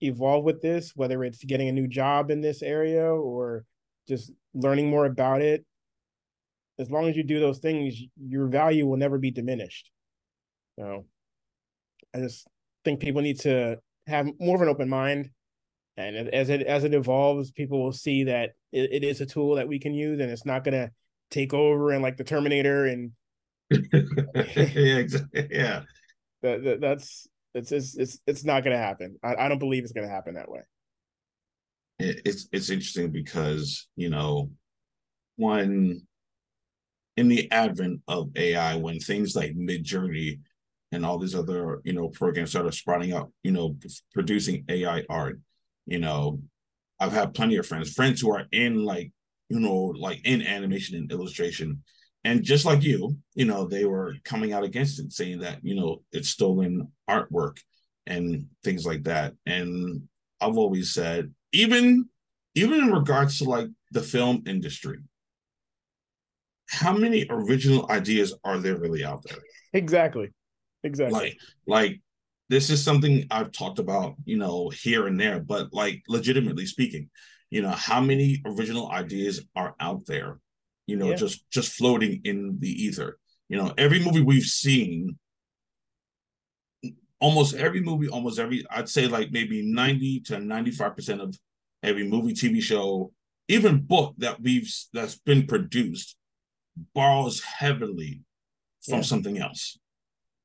[0.00, 3.64] evolve with this, whether it's getting a new job in this area or
[4.06, 5.64] just learning more about it.
[6.78, 9.90] As long as you do those things, your value will never be diminished.
[10.78, 11.06] So
[12.14, 12.46] I just
[12.84, 15.30] think people need to have more of an open mind.
[15.96, 19.54] And as it as it evolves people will see that it, it is a tool
[19.56, 20.90] that we can use and it's not going to
[21.30, 23.12] take over and like the terminator and
[23.70, 25.82] yeah exactly yeah.
[26.42, 29.16] That, that, that's it's it's it's, it's not going to happen.
[29.22, 30.62] I, I don't believe it's going to happen that way.
[32.00, 34.50] It's it's interesting because you know
[35.36, 36.02] when
[37.16, 40.40] in the advent of ai when things like Midjourney
[40.94, 43.76] and all these other you know programs that are sprouting up you know
[44.12, 45.38] producing ai art
[45.86, 46.40] you know.
[47.00, 49.12] I've had plenty of friends friends who are in like
[49.48, 51.82] you know like in animation and illustration.
[52.22, 55.74] And just like you you know they were coming out against it saying that you
[55.74, 57.58] know it's stolen artwork
[58.06, 59.34] and things like that.
[59.46, 60.02] And
[60.40, 62.08] i've always said even
[62.54, 64.98] even in regards to like the film industry
[66.68, 69.38] how many original ideas are there really out there?
[69.74, 70.30] Exactly
[70.84, 72.00] exactly like like
[72.48, 77.10] this is something i've talked about you know here and there but like legitimately speaking
[77.50, 80.38] you know how many original ideas are out there
[80.86, 81.16] you know yeah.
[81.16, 83.18] just just floating in the ether
[83.48, 85.18] you know every movie we've seen
[87.20, 91.38] almost every movie almost every i'd say like maybe 90 to 95 percent of
[91.82, 93.12] every movie tv show
[93.48, 96.16] even book that we've that's been produced
[96.94, 98.22] borrows heavily
[98.82, 99.02] from yeah.
[99.02, 99.78] something else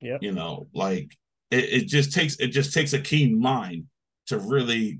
[0.01, 1.15] yeah you know like
[1.51, 3.85] it, it just takes it just takes a keen mind
[4.27, 4.99] to really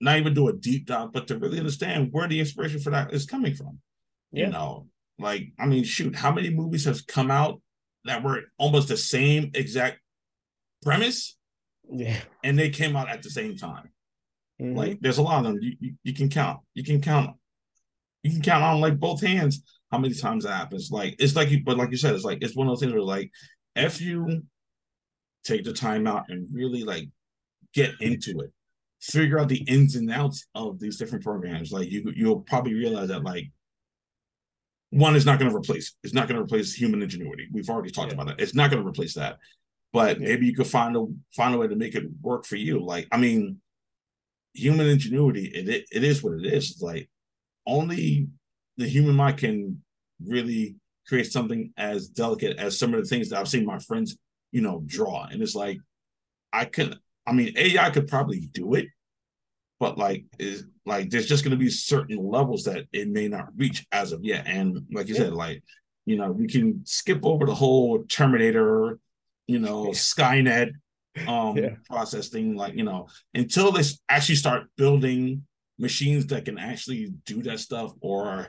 [0.00, 3.12] not even do a deep dive but to really understand where the inspiration for that
[3.12, 3.78] is coming from.
[4.32, 4.46] Yeah.
[4.46, 4.86] you know
[5.18, 7.60] like i mean shoot how many movies have come out
[8.04, 9.98] that were almost the same exact
[10.82, 11.36] premise?
[11.90, 12.20] Yeah.
[12.42, 13.90] And they came out at the same time.
[14.62, 14.78] Mm-hmm.
[14.78, 15.58] like there's a lot of them.
[15.60, 17.36] You, you, you can count you can count
[18.22, 20.92] you can count on like both hands how many times that happens.
[20.92, 22.92] Like it's like you but like you said it's like it's one of those things
[22.92, 23.32] where like
[23.76, 24.42] if you
[25.44, 27.08] take the time out and really like
[27.74, 28.52] get into it
[29.00, 33.08] figure out the ins and outs of these different programs like you you'll probably realize
[33.08, 33.50] that like
[34.94, 37.48] one is not going to replace it's not going to replace human ingenuity.
[37.50, 38.14] We've already talked yeah.
[38.14, 38.40] about that.
[38.40, 39.38] It's not going to replace that.
[39.92, 40.28] But yeah.
[40.28, 42.80] maybe you could find a find a way to make it work for you.
[42.80, 43.60] Like i mean
[44.56, 46.70] human ingenuity it, it, it is what it is.
[46.70, 47.10] It's like
[47.66, 48.28] only
[48.76, 49.82] the human mind can
[50.24, 54.16] really create something as delicate as some of the things that i've seen my friends
[54.52, 55.78] you know draw and it's like
[56.52, 58.86] i could i mean ai could probably do it
[59.80, 63.48] but like is like there's just going to be certain levels that it may not
[63.56, 65.20] reach as of yet and like you yeah.
[65.22, 65.62] said like
[66.06, 68.98] you know we can skip over the whole terminator
[69.46, 69.92] you know yeah.
[69.92, 70.70] skynet
[71.28, 71.70] um yeah.
[71.88, 75.42] process thing like you know until they actually start building
[75.78, 78.48] machines that can actually do that stuff or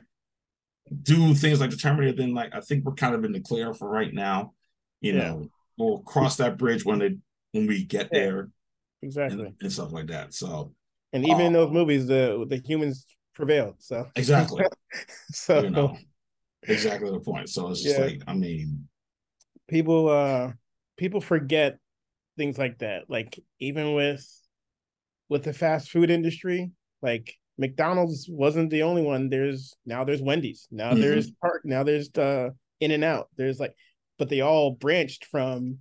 [1.01, 3.73] do things like the terminator then like i think we're kind of in the clear
[3.73, 4.53] for right now
[5.01, 7.13] you know we'll cross that bridge when it
[7.53, 8.49] when we get there
[9.01, 10.71] exactly and, and stuff like that so
[11.15, 13.75] and even in those movies, the the humans prevailed.
[13.79, 14.65] So exactly.
[15.31, 15.97] so you know,
[16.63, 17.47] exactly the point.
[17.49, 18.05] So it's just yeah.
[18.05, 18.89] like, I mean,
[19.69, 20.51] people uh
[20.97, 21.77] people forget
[22.37, 23.03] things like that.
[23.07, 24.27] Like even with
[25.29, 26.71] with the fast food industry,
[27.01, 29.29] like McDonald's wasn't the only one.
[29.29, 30.67] There's now there's Wendy's.
[30.71, 31.01] Now mm-hmm.
[31.01, 31.61] there's Park.
[31.63, 33.29] Now there's the In and Out.
[33.37, 33.73] There's like,
[34.17, 35.79] but they all branched from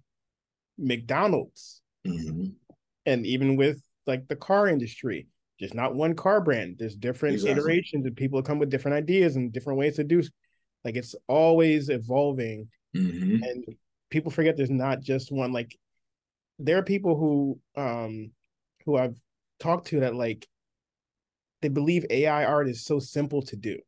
[0.78, 1.82] McDonald's.
[2.06, 2.46] Mm-hmm.
[3.06, 5.26] And even with like the car industry.
[5.60, 6.76] Just not one car brand.
[6.78, 7.62] There's different exactly.
[7.62, 10.20] iterations and people come with different ideas and different ways to do
[10.84, 12.68] like it's always evolving.
[12.94, 13.42] Mm-hmm.
[13.42, 13.64] And
[14.10, 15.76] people forget there's not just one like
[16.58, 18.30] there are people who um
[18.84, 19.16] who I've
[19.58, 20.46] talked to that like
[21.64, 23.78] they believe AI art is so simple to do.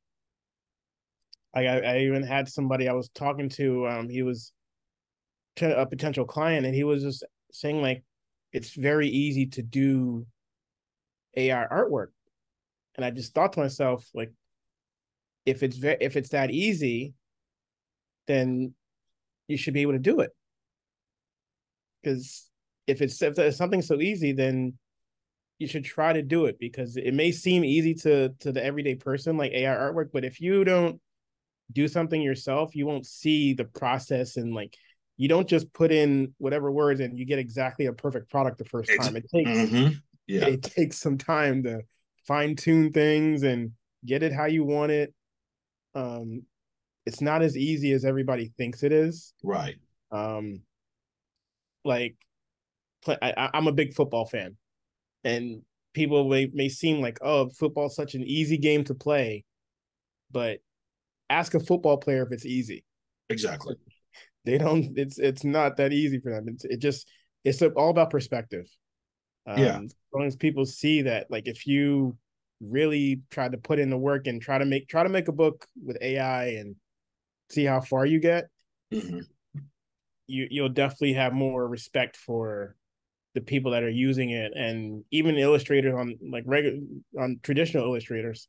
[1.54, 4.54] Like I, I even had somebody I was talking to, um, he was
[5.60, 8.02] a potential client, and he was just saying like
[8.50, 10.26] it's very easy to do
[11.36, 12.12] AI artwork.
[12.94, 14.32] And I just thought to myself, like,
[15.44, 17.12] if it's ve- if it's that easy,
[18.26, 18.72] then
[19.48, 20.30] you should be able to do it.
[22.02, 22.48] Because
[22.86, 24.78] if it's if something so easy, then
[25.58, 28.94] you should try to do it because it may seem easy to to the everyday
[28.94, 31.00] person like AI artwork, but if you don't
[31.72, 34.76] do something yourself, you won't see the process and like
[35.16, 38.64] you don't just put in whatever words and you get exactly a perfect product the
[38.64, 39.16] first time.
[39.16, 39.92] It takes mm-hmm.
[40.26, 40.46] yeah.
[40.46, 41.80] it takes some time to
[42.26, 43.72] fine tune things and
[44.04, 45.14] get it how you want it.
[45.94, 46.42] Um,
[47.06, 49.32] it's not as easy as everybody thinks it is.
[49.42, 49.76] Right.
[50.10, 50.62] Um,
[51.84, 52.16] like,
[53.08, 54.56] I, I'm a big football fan,
[55.24, 55.62] and
[55.94, 59.44] people may may seem like, oh, football's such an easy game to play,
[60.30, 60.58] but
[61.28, 62.84] ask a football player if it's easy.
[63.28, 63.74] Exactly
[64.46, 67.10] they don't it's it's not that easy for them it's it just
[67.44, 68.66] it's all about perspective
[69.46, 72.16] um, yeah as long as people see that like if you
[72.60, 75.32] really try to put in the work and try to make try to make a
[75.32, 76.76] book with ai and
[77.50, 78.46] see how far you get
[78.92, 79.18] mm-hmm.
[80.26, 82.76] you you'll definitely have more respect for
[83.36, 86.78] the people that are using it and even illustrators on like regular
[87.20, 88.48] on traditional illustrators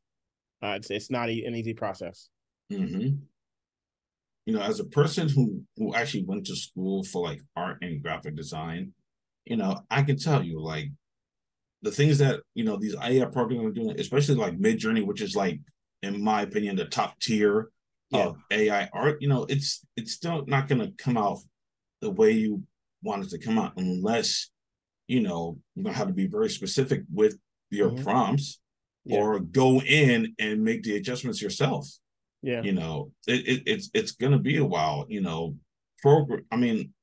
[0.63, 2.29] uh, it's it's not an easy process
[2.71, 3.09] mm-hmm.
[4.45, 8.01] you know, as a person who who actually went to school for like art and
[8.01, 8.93] graphic design,
[9.45, 10.89] you know, I can tell you like
[11.81, 15.35] the things that you know these AI programs are doing, especially like Midjourney, which is
[15.35, 15.59] like,
[16.01, 17.69] in my opinion, the top tier
[18.09, 18.27] yeah.
[18.27, 19.21] of AI art.
[19.21, 21.39] You know, it's it's still not going to come out
[22.01, 22.63] the way you
[23.03, 24.49] want it to come out unless
[25.07, 27.37] you know you're gonna have to be very specific with
[27.69, 28.03] your mm-hmm.
[28.03, 28.59] prompts
[29.05, 29.17] yeah.
[29.17, 31.87] or go in and make the adjustments yourself.
[32.41, 32.61] Yeah.
[32.61, 35.55] You know it, it, it's it's gonna be a while you know.
[35.99, 36.93] Program i mean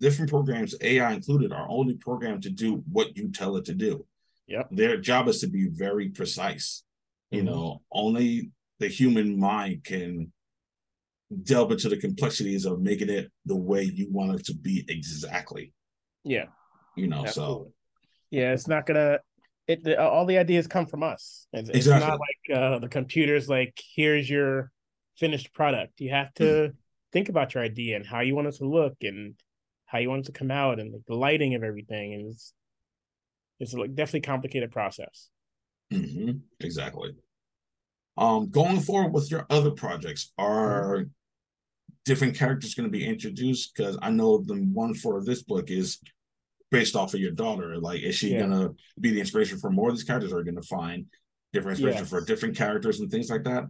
[0.00, 4.04] different programs ai included are only programmed to do what you tell it to do.
[4.48, 6.82] Yeah their job is to be very precise.
[7.32, 7.36] Mm-hmm.
[7.36, 10.32] you know only the human mind can
[11.44, 15.72] delve into the complexities of making it the way you want it to be exactly.
[16.24, 16.46] Yeah
[17.00, 17.66] you know Absolutely.
[17.66, 17.72] so
[18.30, 19.18] yeah it's not gonna
[19.66, 21.96] it the, all the ideas come from us it's, exactly.
[21.96, 24.70] it's not like uh, the computers like here's your
[25.20, 26.00] finished product.
[26.00, 26.74] You have to mm-hmm.
[27.12, 29.34] think about your idea and how you want it to look and
[29.84, 32.14] how you want it to come out and like the lighting of everything.
[32.14, 32.52] And it's
[33.60, 35.28] it's like definitely complicated process.
[35.92, 36.38] Mm-hmm.
[36.60, 37.10] Exactly.
[38.16, 41.08] Um, going forward with your other projects, are mm-hmm.
[42.06, 43.76] different characters going to be introduced?
[43.76, 45.98] Because I know the one for this book is
[46.70, 47.78] based off of your daughter.
[47.78, 48.46] Like, is she yeah.
[48.46, 50.32] to be the inspiration for more of these characters?
[50.32, 51.06] Or are going to find
[51.52, 52.10] different inspiration yes.
[52.10, 53.64] for different characters and things like that?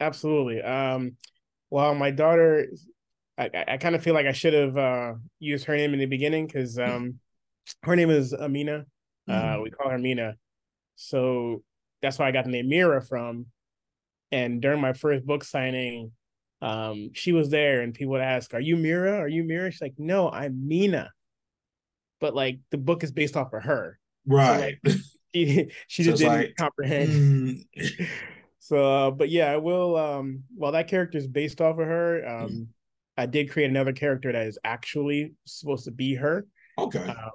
[0.00, 0.62] absolutely.
[0.62, 1.16] Um,
[1.70, 2.68] well, my daughter,
[3.36, 6.06] I, I kind of feel like I should have uh, used her name in the
[6.06, 6.82] beginning because hmm.
[6.82, 7.14] um,
[7.82, 8.84] her name is Amina.
[9.28, 9.62] Uh, mm-hmm.
[9.62, 10.34] we call her Mina.
[10.96, 11.62] So
[12.00, 13.46] that's why I got the name Mira from.
[14.32, 16.12] And during my first book signing,
[16.60, 19.18] um, she was there and people would ask, Are you Mira?
[19.18, 19.70] Are you Mira?
[19.70, 21.10] She's like, No, I'm Mina.
[22.20, 23.98] But like the book is based off of her.
[24.26, 24.78] Right.
[24.84, 25.00] So, like,
[25.34, 27.64] she, she so just didn't like, comprehend.
[27.76, 28.08] Mm.
[28.68, 29.96] So, uh, but yeah, I will.
[29.96, 32.28] Um, well, that character is based off of her.
[32.28, 32.66] Um, mm.
[33.16, 36.46] I did create another character that is actually supposed to be her.
[36.76, 37.02] Okay.
[37.02, 37.30] Um,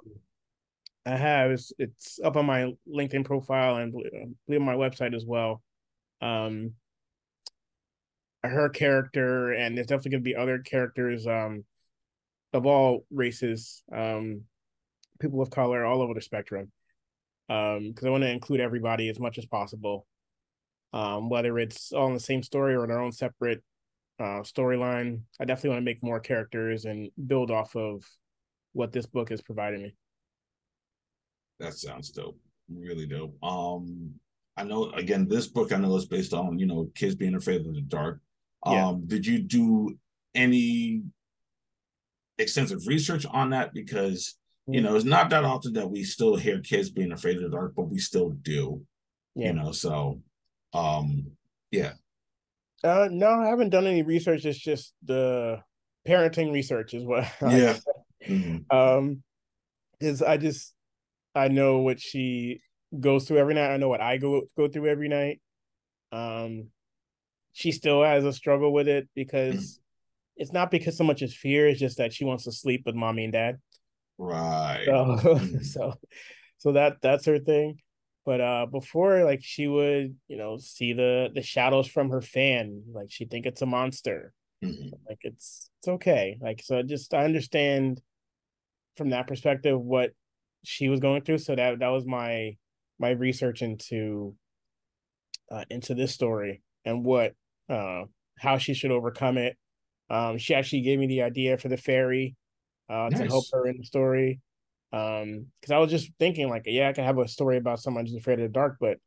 [1.06, 5.12] I have it's, it's, up on my LinkedIn profile and I believe on my website
[5.12, 5.60] as well.
[6.22, 6.74] Um,
[8.44, 11.64] her character, and there's definitely going to be other characters um,
[12.52, 14.42] of all races, um,
[15.20, 16.70] people of color, all over the spectrum.
[17.48, 20.06] Um, because I want to include everybody as much as possible
[20.94, 23.62] um, whether it's all in the same story or in their own separate
[24.20, 25.22] uh, storyline.
[25.40, 28.04] I definitely want to make more characters and build off of
[28.72, 29.96] what this book has provided me.
[31.58, 32.38] That sounds dope.
[32.72, 33.36] Really dope.
[33.42, 34.12] Um,
[34.56, 37.66] I know again, this book I know is based on, you know, kids being afraid
[37.66, 38.20] of the dark.
[38.64, 38.94] Um, yeah.
[39.06, 39.98] did you do
[40.32, 41.02] any
[42.38, 43.74] extensive research on that?
[43.74, 44.84] Because you mm.
[44.84, 47.74] know, it's not that often that we still hear kids being afraid of the dark,
[47.76, 48.82] but we still do.
[49.34, 49.48] Yeah.
[49.48, 50.22] You know, so
[50.72, 51.32] um,
[51.70, 51.92] yeah.
[52.82, 54.44] Uh, no, I haven't done any research.
[54.44, 55.60] It's just the
[56.06, 57.30] parenting research is what.
[57.42, 57.76] Yeah.
[58.26, 58.74] Mm-hmm.
[58.74, 59.22] Um,
[60.00, 60.74] is I just
[61.34, 62.60] I know what she
[62.98, 63.72] goes through every night.
[63.72, 65.40] I know what I go go through every night.
[66.10, 66.68] Um,
[67.52, 70.42] she still has a struggle with it because mm-hmm.
[70.42, 71.68] it's not because so much as fear.
[71.68, 73.58] It's just that she wants to sleep with mommy and dad.
[74.18, 74.84] Right.
[74.84, 75.58] So, mm-hmm.
[75.62, 75.94] so,
[76.58, 77.78] so that that's her thing.
[78.24, 82.82] But uh before like she would, you know, see the the shadows from her fan,
[82.92, 84.32] like she think it's a monster.
[84.64, 84.94] Mm-hmm.
[85.08, 86.38] Like it's it's okay.
[86.40, 88.00] Like so just I understand
[88.96, 90.12] from that perspective what
[90.64, 91.38] she was going through.
[91.38, 92.56] So that that was my
[92.98, 94.34] my research into
[95.50, 97.34] uh into this story and what
[97.68, 98.04] uh
[98.38, 99.58] how she should overcome it.
[100.08, 102.36] Um she actually gave me the idea for the fairy
[102.88, 103.20] uh nice.
[103.20, 104.40] to help her in the story.
[104.92, 108.06] Um, because I was just thinking, like, yeah, I can have a story about someone
[108.06, 108.98] who's afraid of the dark, but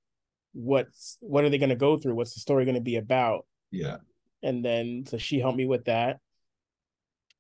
[0.54, 2.16] what's what are they going to go through?
[2.16, 3.46] What's the story going to be about?
[3.72, 3.98] Yeah.
[4.44, 6.20] And then so she helped me with that,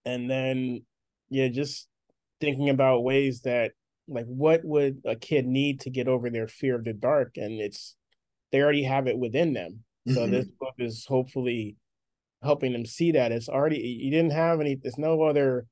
[0.05, 0.83] and then
[1.29, 1.87] yeah, just
[2.39, 3.71] thinking about ways that
[4.07, 7.59] like what would a kid need to get over their fear of the dark, and
[7.59, 7.95] it's
[8.51, 9.83] they already have it within them.
[10.07, 10.31] So mm-hmm.
[10.31, 11.75] this book is hopefully
[12.41, 14.75] helping them see that it's already you didn't have any.
[14.75, 15.65] There's no other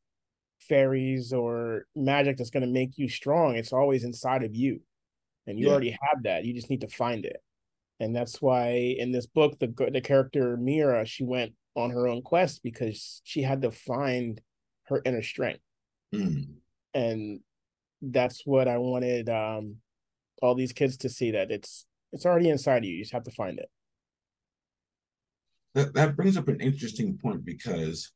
[0.68, 3.55] fairies or magic that's going to make you strong.
[3.55, 4.82] It's always inside of you.
[5.47, 5.72] And you yeah.
[5.72, 6.45] already have that.
[6.45, 7.41] You just need to find it.
[7.99, 12.22] And that's why in this book, the the character Mira, she went on her own
[12.22, 14.41] quest because she had to find
[14.84, 15.61] her inner strength.
[16.13, 16.55] Mm.
[16.93, 17.39] And
[18.01, 19.78] that's what I wanted um,
[20.41, 22.95] all these kids to see that it's it's already inside of you.
[22.95, 23.70] You just have to find it.
[25.74, 28.11] That that brings up an interesting point because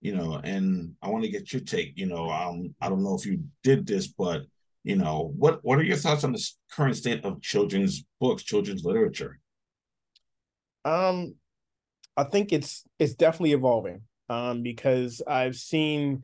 [0.00, 1.92] you know, and I want to get your take.
[1.96, 4.42] You know, um, I don't know if you did this, but
[4.84, 8.84] you know, what what are your thoughts on the current state of children's books, children's
[8.84, 9.38] literature?
[10.84, 11.34] Um,
[12.16, 14.02] I think it's it's definitely evolving.
[14.30, 16.22] um, because I've seen,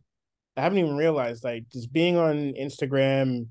[0.56, 3.48] I haven't even realized like just being on Instagram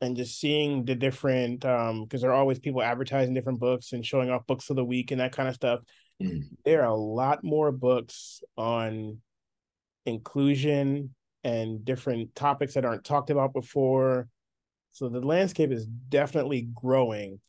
[0.00, 4.04] and just seeing the different, um, because there are always people advertising different books and
[4.04, 5.80] showing off books of the week and that kind of stuff.
[6.20, 6.42] Mm.
[6.64, 9.18] There are a lot more books on
[10.08, 14.28] inclusion and different topics that aren't talked about before.
[14.92, 17.40] So the landscape is definitely growing,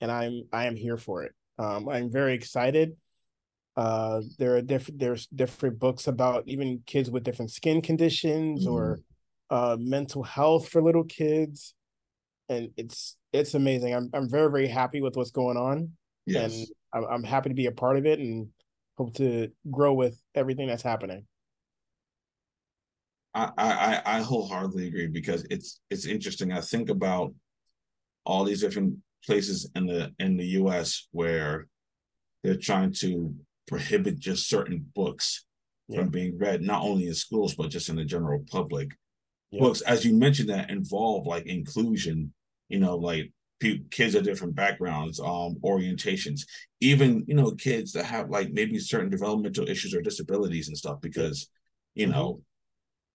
[0.00, 1.32] and I'm I am here for it.
[1.58, 2.96] Um, I'm very excited.
[3.76, 8.74] Uh, there are different there's different books about even kids with different skin conditions mm-hmm.
[8.74, 9.00] or
[9.50, 11.74] uh, mental health for little kids,
[12.48, 13.94] and it's it's amazing.
[13.94, 15.92] I'm I'm very very happy with what's going on,
[16.24, 16.54] yes.
[16.54, 18.48] and I'm, I'm happy to be a part of it, and
[18.96, 21.26] hope to grow with everything that's happening.
[23.36, 26.52] I, I I wholeheartedly agree because it's it's interesting.
[26.52, 27.34] I think about
[28.24, 31.06] all these different places in the in the U.S.
[31.12, 31.66] where
[32.42, 33.34] they're trying to
[33.68, 35.44] prohibit just certain books
[35.88, 35.98] yeah.
[35.98, 38.90] from being read, not only in schools but just in the general public.
[39.50, 39.60] Yeah.
[39.60, 42.32] Books, as you mentioned, that involve like inclusion.
[42.68, 43.30] You know, like
[43.90, 46.40] kids of different backgrounds, um, orientations,
[46.80, 51.00] even you know kids that have like maybe certain developmental issues or disabilities and stuff.
[51.02, 51.48] Because
[51.94, 52.16] you mm-hmm.
[52.16, 52.40] know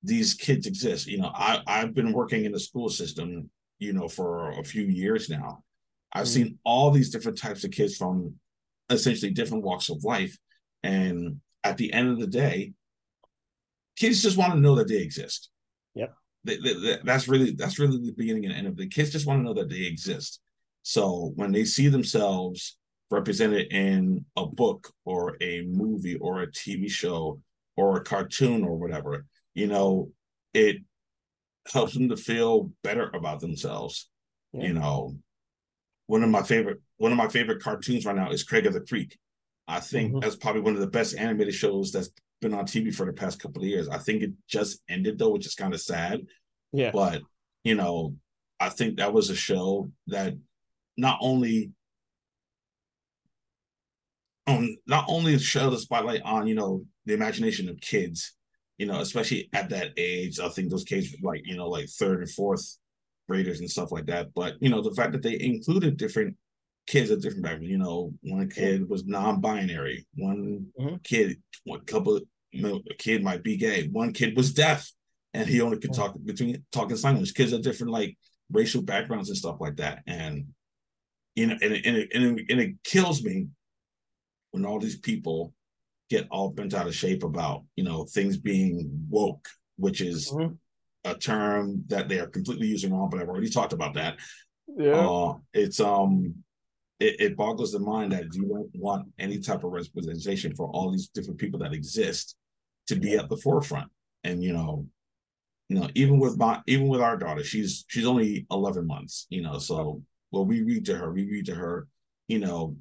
[0.04, 1.08] these kids exist.
[1.08, 3.50] You know, I I've been working in the school system,
[3.80, 5.64] you know, for a few years now.
[6.14, 6.34] I've mm-hmm.
[6.34, 8.36] seen all these different types of kids from
[8.90, 10.38] essentially different walks of life,
[10.84, 12.74] and at the end of the day,
[13.96, 15.50] kids just want to know that they exist.
[15.96, 16.14] Yep.
[16.44, 19.28] They, they, they, that's really that's really the beginning and end of the kids just
[19.28, 20.40] want to know that they exist.
[20.84, 22.78] So when they see themselves
[23.12, 27.40] represented in a book or a movie or a TV show
[27.78, 30.12] or a cartoon or whatever, you know,
[30.54, 30.78] it
[31.72, 34.10] helps them to feel better about themselves.
[34.54, 34.68] Yeah.
[34.68, 35.16] You know,
[36.08, 38.82] one of my favorite one of my favorite cartoons right now is Craig of the
[38.82, 39.18] Creek.
[39.68, 40.20] I think mm-hmm.
[40.20, 42.10] that's probably one of the best animated shows that's
[42.42, 43.88] been on TV for the past couple of years.
[43.88, 46.22] I think it just ended though, which is kind of sad.
[46.74, 46.92] Yeah.
[46.92, 47.22] But
[47.64, 48.16] you know,
[48.60, 50.34] I think that was a show that
[50.98, 51.72] not only
[54.48, 58.34] um not only show the spotlight on, you know, the imagination of kids,
[58.82, 60.40] you know, especially at that age.
[60.40, 62.80] I think those kids like, you know, like third and fourth
[63.30, 64.34] graders and stuff like that.
[64.34, 66.36] But, you know, the fact that they included different
[66.88, 70.96] kids of different backgrounds, you know, one kid was non-binary, one mm-hmm.
[71.04, 72.22] kid, one couple,
[72.52, 74.92] you know, a kid might be gay, one kid was deaf
[75.36, 77.36] and he only could talk between talking sign language.
[77.36, 78.18] Kids of different like
[78.52, 80.00] racial backgrounds and stuff like that.
[80.08, 80.48] And
[81.36, 83.46] you know, and, and, it, and, it, and it kills me
[84.50, 85.54] when all these people
[86.12, 89.48] get all bent out of shape about you know things being woke,
[89.78, 90.54] which is mm-hmm.
[91.06, 93.10] a term that they are completely using wrong.
[93.10, 94.18] But I've already talked about that.
[94.68, 96.36] Yeah, uh, it's um,
[97.00, 100.92] it, it boggles the mind that you don't want any type of representation for all
[100.92, 102.36] these different people that exist
[102.88, 103.90] to be at the forefront.
[104.26, 104.86] And you know,
[105.70, 109.42] you know, even with my even with our daughter, she's she's only 11 months, you
[109.42, 111.88] know, so well, we read to her, we read to her,
[112.28, 112.76] you know,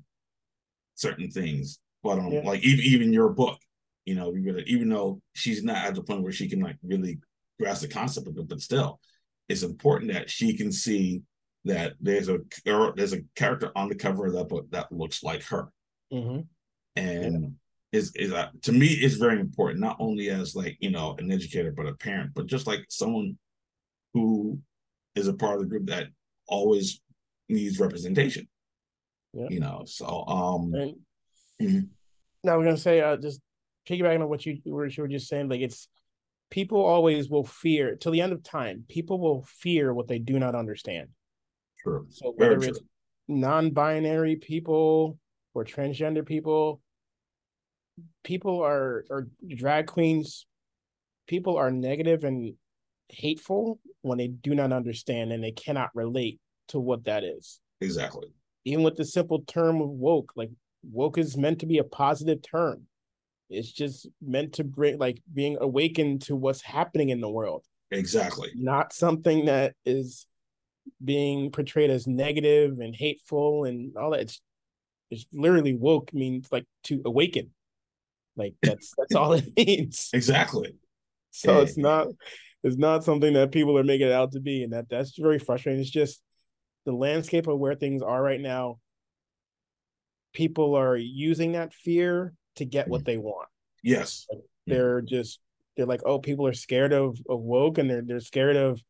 [0.96, 2.42] certain things but um, yeah.
[2.44, 3.58] like even even your book,
[4.04, 4.34] you know,
[4.66, 7.18] even though she's not at the point where she can like really
[7.58, 9.00] grasp the concept of it, but still,
[9.48, 11.22] it's important that she can see
[11.64, 12.38] that there's a
[12.96, 15.70] there's a character on the cover of that book that looks like her,
[16.12, 16.40] mm-hmm.
[16.96, 17.98] and yeah.
[17.98, 21.30] is is uh, to me is very important not only as like you know an
[21.30, 23.36] educator but a parent, but just like someone
[24.14, 24.58] who
[25.14, 26.06] is a part of the group that
[26.48, 27.00] always
[27.48, 28.48] needs representation.
[29.34, 29.46] Yeah.
[29.50, 30.96] You know, so um, and
[31.60, 31.80] Mm-hmm.
[32.44, 33.40] Now we're gonna say uh, just
[33.88, 35.88] piggybacking on what you were, you were just saying, like it's
[36.50, 38.84] people always will fear till the end of time.
[38.88, 41.08] People will fear what they do not understand.
[41.82, 42.06] True.
[42.10, 42.88] So whether Very it's true.
[43.28, 45.18] non-binary people
[45.54, 46.80] or transgender people,
[48.24, 50.46] people are or drag queens,
[51.26, 52.54] people are negative and
[53.08, 57.60] hateful when they do not understand and they cannot relate to what that is.
[57.80, 58.28] Exactly.
[58.64, 60.50] Even with the simple term of woke, like
[60.82, 62.86] woke is meant to be a positive term.
[63.48, 67.64] It's just meant to bring like being awakened to what's happening in the world.
[67.90, 68.50] Exactly.
[68.54, 70.26] Not something that is
[71.04, 74.20] being portrayed as negative and hateful and all that.
[74.20, 74.40] It's,
[75.10, 77.50] it's literally woke means like to awaken.
[78.36, 80.10] Like that's that's all it means.
[80.12, 80.76] Exactly.
[81.32, 81.62] So yeah.
[81.62, 82.06] it's not
[82.62, 85.38] it's not something that people are making it out to be, and that that's very
[85.38, 85.80] frustrating.
[85.80, 86.22] It's just
[86.86, 88.78] the landscape of where things are right now
[90.32, 93.06] people are using that fear to get what mm.
[93.06, 93.48] they want.
[93.82, 94.26] Yes.
[94.30, 95.40] Like they're just
[95.76, 98.80] they're like, oh, people are scared of, of woke and they're they're scared of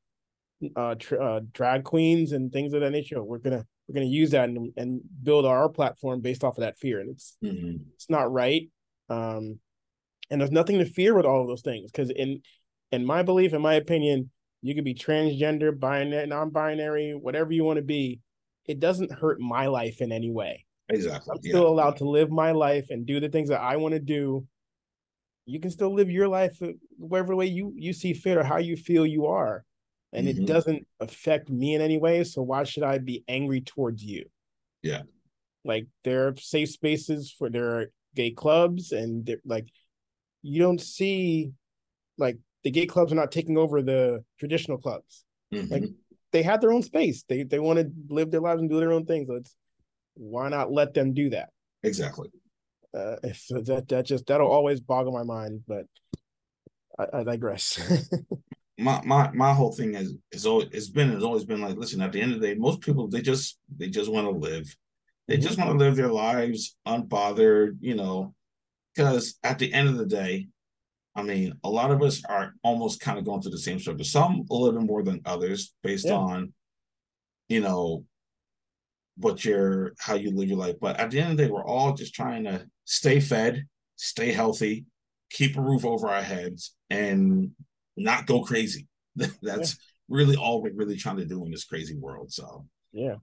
[0.76, 3.22] uh, tr- uh, drag queens and things of that nature.
[3.22, 6.78] We're gonna we're gonna use that and, and build our platform based off of that
[6.78, 7.76] fear, and it's mm-hmm.
[7.94, 8.68] it's not right.
[9.08, 9.58] Um,
[10.30, 12.42] And there's nothing to fear with all of those things because in
[12.92, 14.30] in my belief, in my opinion,
[14.62, 18.20] you could be transgender, binary, non-binary, whatever you want to be.
[18.66, 20.64] It doesn't hurt my life in any way.
[20.90, 21.32] Exactly.
[21.32, 21.68] I'm still yeah.
[21.68, 24.46] allowed to live my life and do the things that I want to do.
[25.46, 26.60] You can still live your life
[26.98, 29.64] whatever way you you see fit or how you feel you are,
[30.12, 30.42] and mm-hmm.
[30.42, 32.22] it doesn't affect me in any way.
[32.24, 34.26] So why should I be angry towards you?
[34.82, 35.02] Yeah.
[35.64, 39.68] Like there are safe spaces for their gay clubs, and like
[40.42, 41.52] you don't see
[42.18, 45.24] like the gay clubs are not taking over the traditional clubs.
[45.52, 45.72] Mm-hmm.
[45.72, 45.84] Like
[46.32, 47.24] they have their own space.
[47.28, 49.28] They they want to live their lives and do their own things.
[49.28, 49.56] So it's
[50.14, 51.50] why not let them do that?
[51.82, 52.28] Exactly.
[52.96, 55.84] Uh, so that that just that'll always boggle my mind, but
[56.98, 57.80] I, I digress.
[58.78, 62.00] my my my whole thing is is always it's been has always been like listen
[62.00, 64.74] at the end of the day most people they just they just want to live
[65.28, 65.42] they mm-hmm.
[65.42, 68.34] just want to live their lives unbothered you know
[68.94, 70.48] because at the end of the day
[71.14, 74.04] I mean, a lot of us are almost kind of going through the same struggle.
[74.04, 76.14] Some a little bit more than others, based yeah.
[76.14, 76.52] on,
[77.48, 78.04] you know,
[79.20, 80.76] what your how you live your life.
[80.80, 83.66] But at the end of the day, we're all just trying to stay fed,
[83.96, 84.86] stay healthy,
[85.30, 87.50] keep a roof over our heads, and
[87.96, 88.88] not go crazy.
[89.16, 90.16] That's yeah.
[90.16, 92.32] really all we're really trying to do in this crazy world.
[92.32, 93.16] So yeah,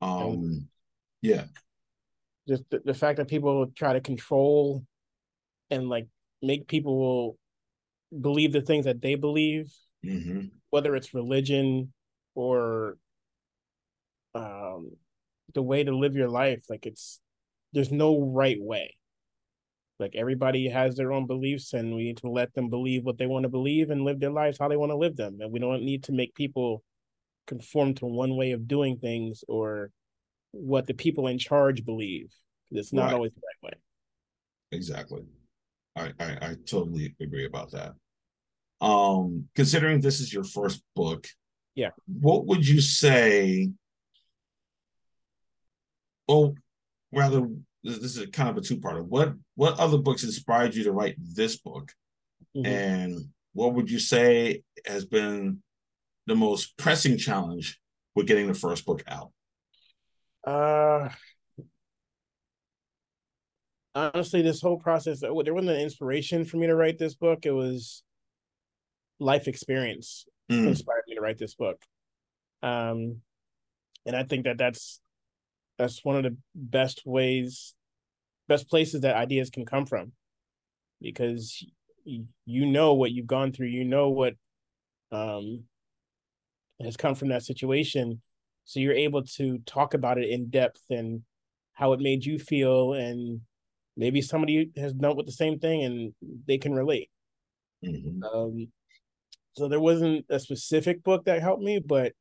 [0.00, 0.68] um,
[1.22, 1.44] yeah.
[2.48, 4.84] Just the, the fact that people try to control
[5.70, 6.08] and like
[6.42, 7.38] make people
[8.18, 9.72] believe the things that they believe,
[10.04, 10.46] mm-hmm.
[10.70, 11.92] whether it's religion
[12.34, 12.96] or
[14.34, 14.92] um,
[15.54, 16.64] the way to live your life.
[16.68, 17.20] Like it's
[17.72, 18.96] there's no right way.
[19.98, 23.26] Like everybody has their own beliefs, and we need to let them believe what they
[23.26, 25.38] want to believe and live their lives how they want to live them.
[25.40, 26.82] And we don't need to make people
[27.46, 29.90] conform to one way of doing things or
[30.52, 32.32] what the people in charge believe.
[32.70, 33.14] It's not right.
[33.14, 33.78] always the right way.
[34.72, 35.22] Exactly.
[35.96, 37.92] I, I, I totally agree about that.
[38.80, 41.26] Um, considering this is your first book,
[41.74, 43.70] yeah, what would you say?
[46.30, 46.54] Well,
[47.12, 47.48] rather,
[47.82, 49.04] this is kind of a two-parter.
[49.04, 51.90] What what other books inspired you to write this book,
[52.56, 52.64] mm-hmm.
[52.64, 53.18] and
[53.52, 55.60] what would you say has been
[56.28, 57.80] the most pressing challenge
[58.14, 59.32] with getting the first book out?
[60.46, 61.08] Uh,
[63.96, 67.44] honestly, this whole process, there wasn't an inspiration for me to write this book.
[67.44, 68.04] It was
[69.18, 70.68] life experience mm.
[70.68, 71.82] inspired me to write this book.
[72.62, 73.16] Um,
[74.06, 75.00] and I think that that's
[75.80, 77.74] that's one of the best ways,
[78.48, 80.12] best places that ideas can come from,
[81.00, 81.64] because
[82.04, 84.34] you know what you've gone through, you know what
[85.10, 85.64] um
[86.82, 88.20] has come from that situation,
[88.64, 91.22] so you're able to talk about it in depth and
[91.72, 93.40] how it made you feel and
[93.96, 96.14] maybe somebody has dealt with the same thing and
[96.46, 97.10] they can relate.
[97.84, 98.22] Mm-hmm.
[98.22, 98.68] Um,
[99.56, 102.12] so there wasn't a specific book that helped me, but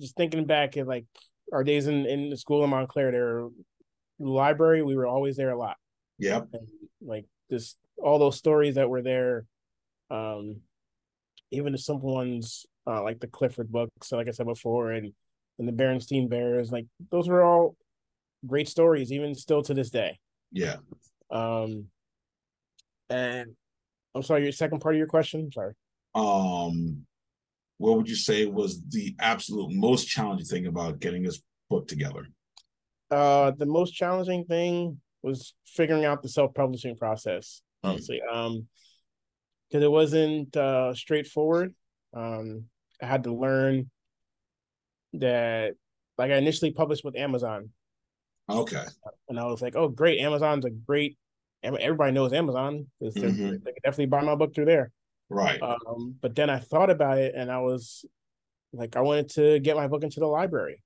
[0.00, 1.04] just thinking back at like
[1.52, 3.48] our days in, in the school in Montclair, there
[4.18, 5.76] the library, we were always there a lot.
[6.18, 6.48] Yep.
[6.52, 6.68] And
[7.00, 9.46] like this all those stories that were there,
[10.10, 10.60] um,
[11.50, 15.12] even the simple ones uh, like the Clifford books, like I said before, and
[15.58, 17.76] and the Berenstein Bears, like those were all
[18.46, 20.18] great stories, even still to this day.
[20.50, 20.76] Yeah.
[21.30, 21.86] Um,
[23.08, 23.54] and
[24.14, 25.50] I'm sorry, your second part of your question.
[25.52, 25.74] sorry.
[26.14, 27.06] Um,
[27.82, 32.26] what would you say was the absolute most challenging thing about getting this book together?
[33.10, 37.60] Uh, the most challenging thing was figuring out the self-publishing process.
[37.82, 37.90] Hmm.
[37.90, 38.34] Honestly, mm.
[38.34, 38.66] um,
[39.68, 41.74] because it wasn't uh straightforward.
[42.14, 42.64] Um,
[43.02, 43.90] I had to learn
[45.14, 45.74] that,
[46.18, 47.70] like, I initially published with Amazon,
[48.48, 48.84] Okay.
[49.28, 50.20] And I was like, oh, great.
[50.20, 51.16] Amazon's a great,
[51.62, 52.86] everybody knows Amazon.
[53.02, 53.20] Mm-hmm.
[53.20, 54.90] They can definitely buy my book through there.
[55.32, 55.60] Right.
[55.62, 58.04] Um, but then I thought about it and I was
[58.72, 60.82] like, I wanted to get my book into the library.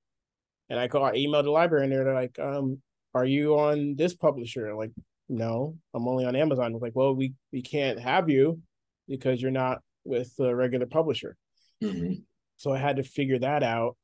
[0.68, 2.80] And I called, I emailed the library and they're like, um,
[3.14, 4.74] are you on this publisher?
[4.74, 4.90] Like,
[5.28, 6.66] no, I'm only on Amazon.
[6.66, 8.60] I was like, well, we, we can't have you
[9.08, 11.36] because you're not with the regular publisher.
[11.82, 12.14] Mm-hmm.
[12.56, 13.96] So I had to figure that out.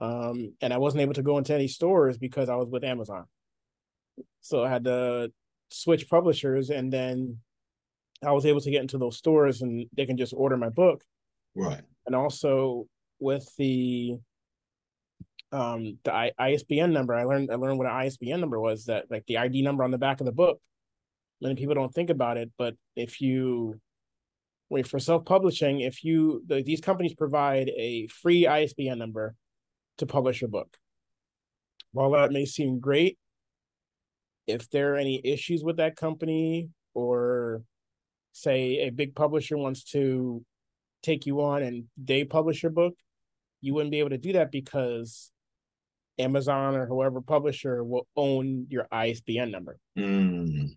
[0.00, 3.24] Um, and I wasn't able to go into any stores because I was with Amazon.
[4.40, 5.32] So I had to
[5.70, 7.38] switch publishers and then
[8.24, 11.02] I was able to get into those stores and they can just order my book.
[11.54, 11.82] Right.
[12.06, 12.86] And also
[13.18, 14.18] with the
[15.50, 19.10] um the I- ISBN number, I learned I learned what an ISBN number was that
[19.10, 20.60] like the ID number on the back of the book.
[21.40, 23.80] Many people don't think about it, but if you
[24.70, 29.34] wait for self-publishing, if you the, these companies provide a free ISBN number
[29.98, 30.76] to publish a book.
[31.92, 33.18] While that may seem great,
[34.46, 37.62] if there are any issues with that company or
[38.32, 40.44] say a big publisher wants to
[41.02, 42.94] take you on and they publish your book,
[43.60, 45.30] you wouldn't be able to do that because
[46.18, 49.78] Amazon or whoever publisher will own your ISBN number.
[49.98, 50.76] Mm.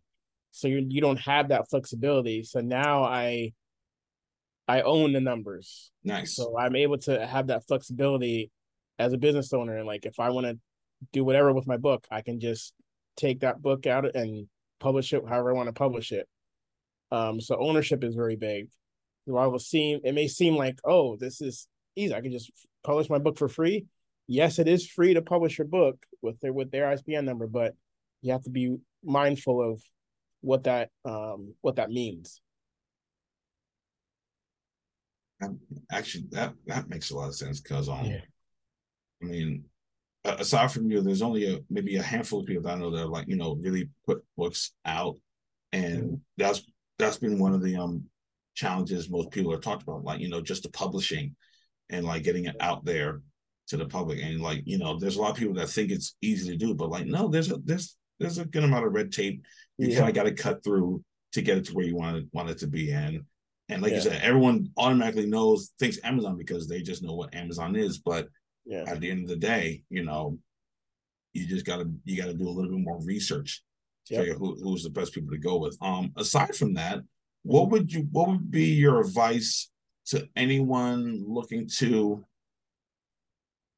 [0.51, 2.43] So you you don't have that flexibility.
[2.43, 3.53] So now I
[4.68, 5.91] I own the numbers.
[6.03, 6.36] Nice.
[6.36, 8.51] So I'm able to have that flexibility
[8.97, 9.78] as a business owner.
[9.78, 10.58] And like if I want to
[11.12, 12.74] do whatever with my book, I can just
[13.18, 14.47] take that book out and
[14.80, 16.28] publish it however I want to publish it.
[17.16, 18.68] Um, so ownership is very big.
[19.28, 22.13] So I will seem it may seem like, oh, this is easy.
[22.13, 22.51] I can just
[22.84, 23.86] publish my book for free.
[24.28, 27.74] Yes, it is free to publish your book with their with their ISBN number, but
[28.22, 29.82] you have to be mindful of
[30.41, 32.41] what that um what that means.
[35.91, 38.22] Actually, that that makes a lot of sense because um, Yeah.
[39.22, 39.63] I mean,
[40.26, 43.03] aside from you, there's only a maybe a handful of people that I know that
[43.03, 45.18] are like you know really put books out,
[45.72, 46.22] and Mhm.
[46.38, 46.66] that's
[46.98, 48.04] that's been one of the um
[48.56, 51.36] challenges most people are talked about, like you know just the publishing
[51.89, 53.22] and like getting it out there
[53.68, 56.16] to the public, and like you know there's a lot of people that think it's
[56.22, 59.12] easy to do, but like no, there's a there's there's a good amount of red
[59.12, 59.43] tape
[59.78, 59.98] you Yeah.
[59.98, 62.50] kind of got to cut through to get it to where you want it want
[62.50, 63.22] it to be, and
[63.68, 63.98] and like Yeah.
[63.98, 68.30] you said, everyone automatically knows thinks Amazon because they just know what Amazon is, but
[68.66, 68.86] Yeah.
[68.88, 70.39] at the end of the day, you know,
[71.34, 73.64] you just gotta you gotta do a little bit more research
[74.06, 74.22] to Yep.
[74.22, 75.78] figure who, who's the best people to go with.
[75.82, 76.99] Um, aside from that,
[77.43, 79.70] what would you what would be your advice
[80.08, 82.24] to anyone looking to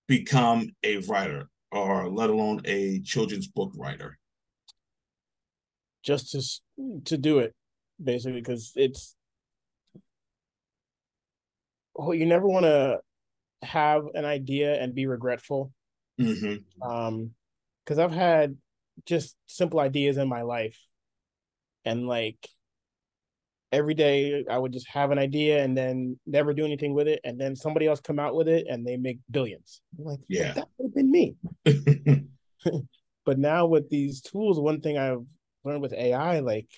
[0.08, 4.18] become a writer or let alone a children's book writer?
[6.04, 7.54] Just to to do it,
[8.02, 9.16] basically, because it's
[11.98, 13.00] oh, you never want to
[13.64, 15.74] have an idea and be regretful.
[16.20, 16.82] Mm-hmm.
[16.82, 17.32] um
[17.86, 18.58] because i've had
[19.08, 20.78] just simple ideas in my life.
[21.86, 22.48] And like
[23.74, 27.20] every day i would just have an idea and then never do anything with it.
[27.24, 29.82] And then somebody else come out with it and they make billions.
[29.98, 30.54] I'm like Yeah.
[30.54, 31.36] that would have been me.
[33.26, 35.26] But now with these tools one thing i've
[35.66, 36.70] learned with ai like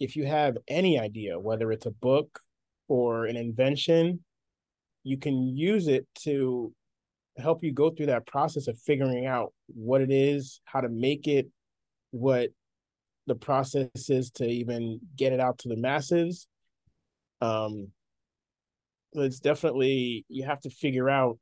[0.00, 2.40] if you have any idea whether it's a book
[2.88, 4.24] or an invention
[5.04, 6.72] you can use it to
[7.38, 11.26] help you go through that process of figuring out what it is, how to make
[11.26, 11.48] it,
[12.10, 12.50] what
[13.26, 16.46] the process is to even get it out to the masses.
[17.40, 17.88] Um,
[19.12, 21.38] it's definitely you have to figure out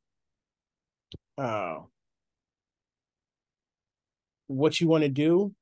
[1.39, 1.79] uh,
[4.47, 5.55] what you want to do,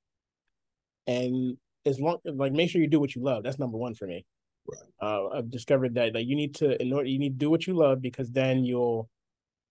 [1.06, 1.56] and
[1.86, 3.42] as long like make sure you do what you love.
[3.42, 4.24] That's number one for me.
[4.66, 4.80] Right.
[5.00, 7.66] Uh, I've discovered that like you need to in order you need to do what
[7.66, 9.08] you love because then you'll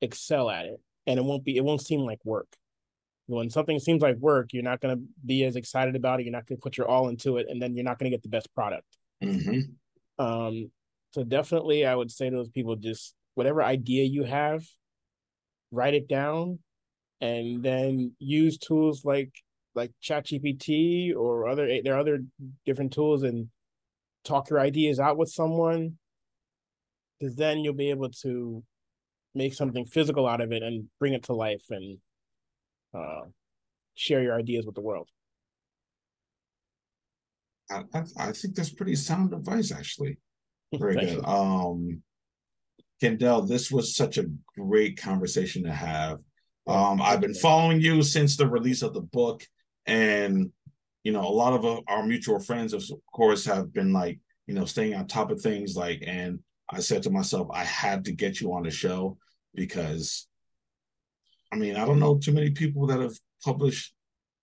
[0.04, 2.48] excel at it and it won't be it won't seem like work.
[3.26, 6.34] When something seems like work you're not going to be as excited about it you're
[6.34, 8.24] not going to put your all into it and then you're not going to get
[8.24, 8.88] the best product.
[9.22, 9.60] Hmm
[10.20, 10.70] um
[11.14, 14.64] so definitely i would say to those people just whatever idea you have
[15.72, 16.60] write it down
[17.22, 19.32] and then use tools like
[19.76, 22.20] like ChatGPT or other there are other
[22.64, 23.48] different tools and
[24.24, 25.98] talk your ideas out with someone
[27.20, 28.64] because then you'll be able to
[29.36, 31.98] make something physical out of it and bring it to life and
[32.94, 33.22] uh,
[33.96, 35.10] share your ideas with the world.
[37.70, 40.18] I, I, I think that's pretty sound advice, actually.
[40.74, 41.14] Very good.
[41.14, 41.24] you.
[41.24, 42.02] Um,
[43.02, 44.26] Kendell, this was such a
[44.58, 46.20] great conversation to have.
[46.68, 49.44] Um, I've been following you since the release of the book,
[49.86, 50.52] and
[51.04, 54.54] you know, a lot of uh, our mutual friends, of course, have been like, you
[54.54, 55.76] know, staying on top of things.
[55.76, 59.18] Like, and I said to myself, I had to get you on the show
[59.54, 60.28] because,
[61.52, 63.94] I mean, I don't know too many people that have published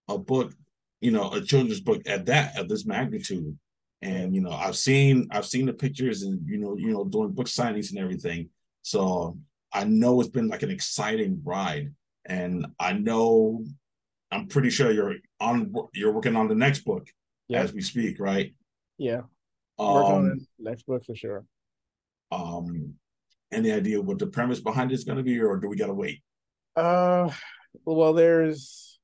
[0.08, 0.52] a book,
[1.00, 3.56] you know, a children's book at that at this magnitude.
[4.02, 7.32] And you know, I've seen I've seen the pictures and you know, you know, doing
[7.32, 8.48] book signings and everything.
[8.82, 9.36] So
[9.72, 11.92] I know it's been like an exciting ride.
[12.26, 13.64] And I know
[14.30, 17.08] I'm pretty sure you're on you're working on the next book
[17.48, 17.62] Yeah.
[17.62, 18.54] as we speak, right?
[18.96, 19.22] Yeah,
[19.78, 21.44] working on Um, the next book for sure.
[22.32, 22.94] um
[23.53, 26.22] any idea what the premise behind it's gonna be, or do we gotta wait?
[26.76, 27.30] Uh,
[27.84, 28.98] well, there's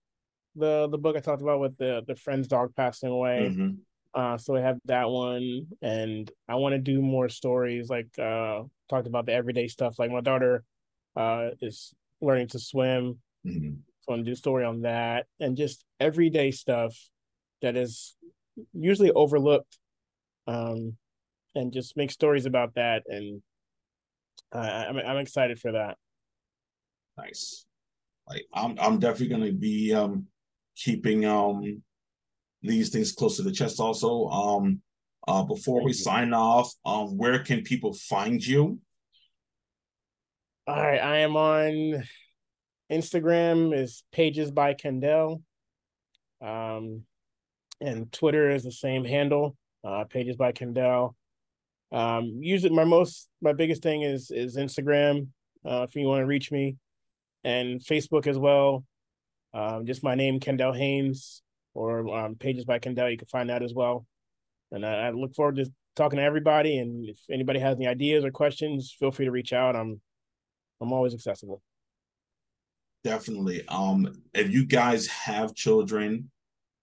[0.55, 3.55] the the book I talked about with the the friend's dog passing away.
[3.55, 3.79] Mhm.
[4.15, 7.91] Uh, so I have that one, and I want to do more stories.
[7.91, 9.99] Like uh, talked about the everyday stuff.
[9.99, 10.65] Like my daughter,
[11.17, 13.21] uh, is learning to swim.
[13.45, 13.79] Mhm.
[14.01, 16.97] So I want to do a story on that, and just everyday stuff
[17.61, 18.17] that is
[18.73, 19.79] usually overlooked.
[20.47, 20.97] Um,
[21.55, 23.43] and just make stories about that, and
[24.53, 25.97] uh, I'm I'm excited for that.
[27.19, 27.65] Nice.
[28.29, 30.27] Like I'm I'm definitely gonna be um
[30.77, 31.83] keeping um
[32.63, 34.27] these things close to the chest also.
[34.27, 34.81] Um,
[35.29, 35.95] uh, before Thank we you.
[35.95, 38.79] sign off, um, where can people find you?
[40.69, 42.05] All right, I am on
[42.91, 45.43] Instagram is pages by Kendell.
[46.41, 47.03] Um,
[47.81, 51.15] and Twitter is the same handle, uh, pages by Kendell.
[51.97, 55.29] Um, usually my most my biggest thing is is Instagram,
[55.65, 56.77] uh, if you want to reach me,
[57.43, 58.85] and Facebook as well.
[59.55, 61.41] Um, just my name, Kendell Haynes,
[61.73, 63.11] or um, pages by Kendell.
[63.11, 64.07] You can find that as well.
[64.71, 66.77] And I, I look forward to talking to everybody.
[66.77, 69.75] And if anybody has any ideas or questions, feel free to reach out.
[69.75, 69.99] I'm
[70.83, 71.63] I'm always accessible.
[73.05, 73.67] Definitely.
[73.69, 76.31] Um, if you guys have children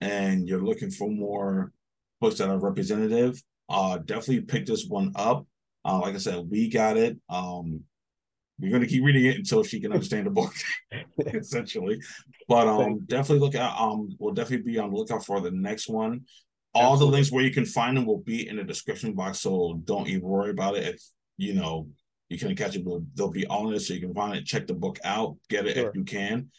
[0.00, 1.72] and you're looking for more
[2.20, 5.46] books that are representative, uh, definitely pick this one up.
[5.84, 7.18] Uh, like I said, we got it.
[7.28, 7.82] Um,
[8.58, 10.52] we're going to keep reading it until she can understand the book,
[11.18, 12.00] essentially.
[12.48, 15.88] But um, definitely look at um, we'll definitely be on the lookout for the next
[15.88, 16.22] one.
[16.72, 17.06] All Absolutely.
[17.06, 20.08] the links where you can find them will be in the description box, so don't
[20.08, 20.94] even worry about it.
[20.94, 21.02] If
[21.36, 21.88] you know
[22.28, 24.46] you can catch it, but they'll be on it, so you can find it.
[24.46, 25.88] Check the book out, get it sure.
[25.88, 26.50] if you can.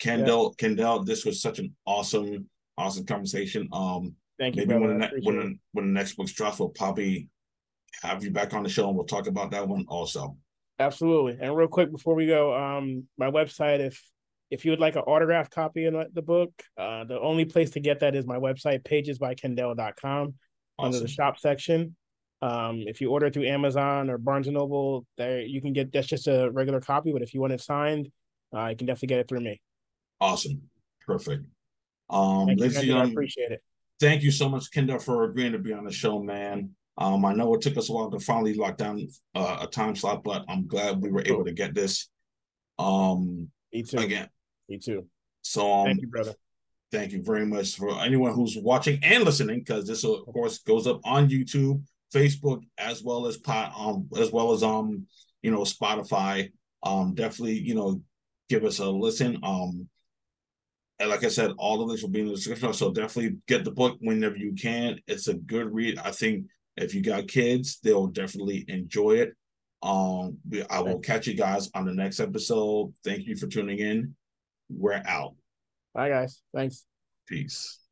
[0.00, 0.68] Kendell, yeah.
[0.68, 3.68] Kendell, this was such an awesome, awesome conversation.
[3.72, 4.66] Um, Thank you.
[4.66, 7.28] Maybe when the, ne- when, the, when the next book's dropped, we'll probably
[8.02, 10.36] have you back on the show and we'll talk about that one also.
[10.78, 11.38] Absolutely.
[11.40, 14.02] And real quick before we go, um, my website, if
[14.50, 17.80] if you would like an autographed copy of the book, uh, the only place to
[17.80, 20.34] get that is my website, pagesbykendell.com, awesome.
[20.78, 21.96] under the shop section.
[22.42, 26.06] Um, if you order through Amazon or Barnes and Noble, there you can get that's
[26.06, 27.12] just a regular copy.
[27.12, 28.10] But if you want it signed,
[28.54, 29.60] uh, you can definitely get it through me.
[30.20, 30.62] Awesome,
[31.06, 31.44] perfect.
[32.10, 33.62] Um, Thank you, I appreciate it.
[34.00, 36.70] Thank you so much, Kendell, for agreeing to be on the show, man.
[36.96, 39.96] Um, I know it took us a while to finally lock down uh, a time
[39.96, 42.08] slot, but I'm glad we were able to get this.
[42.78, 43.98] Um, Me too.
[43.98, 44.28] Again.
[44.68, 45.06] Me too.
[45.42, 46.34] So um, thank you, brother.
[46.90, 50.86] Thank you very much for anyone who's watching and listening, because this of course goes
[50.86, 51.82] up on YouTube,
[52.14, 55.06] Facebook, as well as pot um as well as um
[55.42, 56.52] you know Spotify.
[56.82, 58.00] Um, definitely you know
[58.48, 59.38] give us a listen.
[59.42, 59.88] Um,
[60.98, 62.72] and like I said, all the links will be in the description.
[62.72, 65.00] So definitely get the book whenever you can.
[65.06, 65.98] It's a good read.
[65.98, 69.34] I think if you got kids, they'll definitely enjoy it.
[69.82, 70.38] Um,
[70.70, 72.94] I will catch you guys on the next episode.
[73.04, 74.14] Thank you for tuning in.
[74.70, 75.34] We're out.
[75.92, 76.40] Bye, guys.
[76.54, 76.86] Thanks.
[77.28, 77.83] Peace.